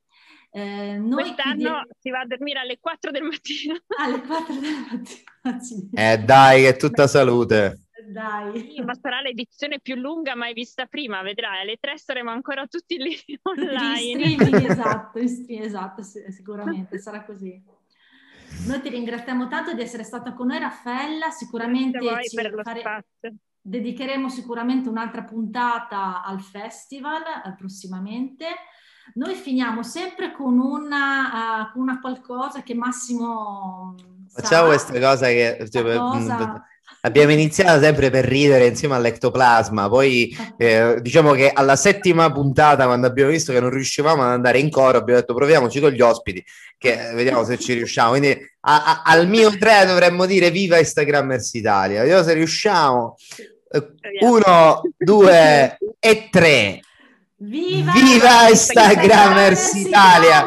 Eh, 0.55 1.01
Quest'anno 1.11 1.87
si 1.99 2.11
va 2.11 2.21
a 2.21 2.27
dormire 2.27 2.59
alle 2.59 2.79
4 2.79 3.11
del 3.11 3.23
mattino. 3.23 3.75
Alle 3.99 4.21
4 4.21 4.55
del 4.55 4.75
mattino. 4.91 5.89
Eh 5.95 6.19
dai, 6.19 6.65
è 6.65 6.77
tutta 6.77 7.07
salute. 7.07 7.87
Dai. 8.07 8.73
Sì, 8.75 8.83
ma 8.83 8.95
sarà 8.95 9.21
l'edizione 9.21 9.81
più 9.81 9.95
lunga 9.95 10.35
mai 10.35 10.53
vista 10.53 10.87
prima, 10.87 11.23
vedrai, 11.23 11.61
alle 11.61 11.77
3 11.81 11.97
saremo 11.97 12.31
ancora 12.31 12.67
tutti 12.67 12.97
lì 12.97 13.17
online. 13.43 14.01
In 14.01 14.37
streaming, 14.37 14.71
esatto, 14.71 15.19
in 15.19 15.29
streaming, 15.29 15.65
esatto, 15.65 16.03
sicuramente 16.03 16.99
sarà 16.99 17.25
così. 17.25 17.63
Noi 18.67 18.81
ti 18.81 18.91
ringraziamo 18.91 19.49
tanto 19.49 19.73
di 19.73 19.81
essere 19.81 20.05
stata 20.05 20.35
con 20.35 20.49
noi, 20.49 20.59
Raffaella. 20.59 21.31
Sicuramente 21.31 21.99
ci 22.29 22.37
fare... 22.63 23.05
dedicheremo 23.61 24.29
sicuramente 24.29 24.89
un'altra 24.89 25.25
puntata 25.25 26.23
al 26.23 26.41
festival 26.43 27.23
eh, 27.23 27.55
prossimamente. 27.57 28.47
Noi 29.15 29.35
finiamo 29.35 29.83
sempre 29.83 30.33
con 30.33 30.59
una, 30.59 31.67
uh, 31.69 31.73
con 31.73 31.83
una 31.83 32.01
qualcosa 32.01 32.63
che 32.63 32.75
Massimo... 32.75 33.95
Facciamo 34.33 34.69
questa 34.69 34.99
cosa 34.99 35.27
che... 35.27 35.67
Cioè, 35.71 35.97
cosa... 35.97 36.67
Abbiamo 37.05 37.33
iniziato 37.33 37.83
sempre 37.83 38.11
per 38.11 38.25
ridere 38.25 38.69
insieme 38.69 38.95
all'ectoplasma, 38.95 39.89
poi 39.89 40.37
eh, 40.57 40.99
diciamo 41.01 41.33
che 41.33 41.51
alla 41.53 41.75
settima 41.75 42.31
puntata, 42.31 42.85
quando 42.85 43.09
abbiamo 43.09 43.33
visto 43.33 43.53
che 43.53 43.59
non 43.59 43.71
riuscivamo 43.71 44.23
ad 44.23 44.31
andare 44.31 44.61
in 44.61 44.71
coro, 44.71 44.99
abbiamo 44.99 45.19
detto 45.19 45.35
proviamoci 45.35 45.81
con 45.81 45.91
gli 45.91 46.01
ospiti, 46.01 46.45
che 46.79 47.11
eh, 47.11 47.15
vediamo 47.15 47.43
se 47.43 47.59
ci 47.59 47.73
riusciamo. 47.73 48.11
Quindi 48.11 48.31
a, 48.61 48.85
a, 48.85 49.03
al 49.05 49.27
mio 49.27 49.51
tre 49.59 49.85
dovremmo 49.85 50.27
dire 50.27 50.53
viva 50.53 50.79
Instagrammers 50.79 51.53
Italia, 51.55 52.03
vediamo 52.03 52.23
se 52.23 52.35
riusciamo. 52.35 53.17
Uno, 54.21 54.83
due 54.97 55.79
e 55.99 56.29
tre. 56.31 56.81
Viva, 57.43 57.91
Viva 57.91 58.49
Instagramers 58.51 59.75
Italia! 59.75 60.47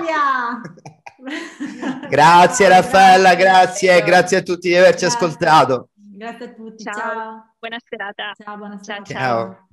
grazie 2.08 2.70
Raffaella, 2.70 3.36
grazie, 3.36 4.02
grazie 4.02 4.38
a 4.38 4.42
tutti 4.42 4.70
di 4.70 4.78
averci 4.78 5.06
grazie. 5.06 5.08
ascoltato. 5.08 5.90
Grazie 5.96 6.46
a 6.46 6.50
tutti, 6.54 6.84
ciao. 6.84 6.94
ciao. 6.94 7.54
Buona 7.60 7.78
serata. 7.86 8.32
Ciao, 8.42 8.56
buona 8.58 8.80
serata. 8.82 9.04
Ciao. 9.04 9.18
ciao. 9.20 9.68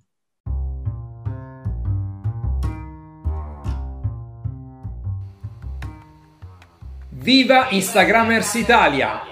Viva 7.10 7.68
Instagramers 7.70 8.54
Italia! 8.54 9.31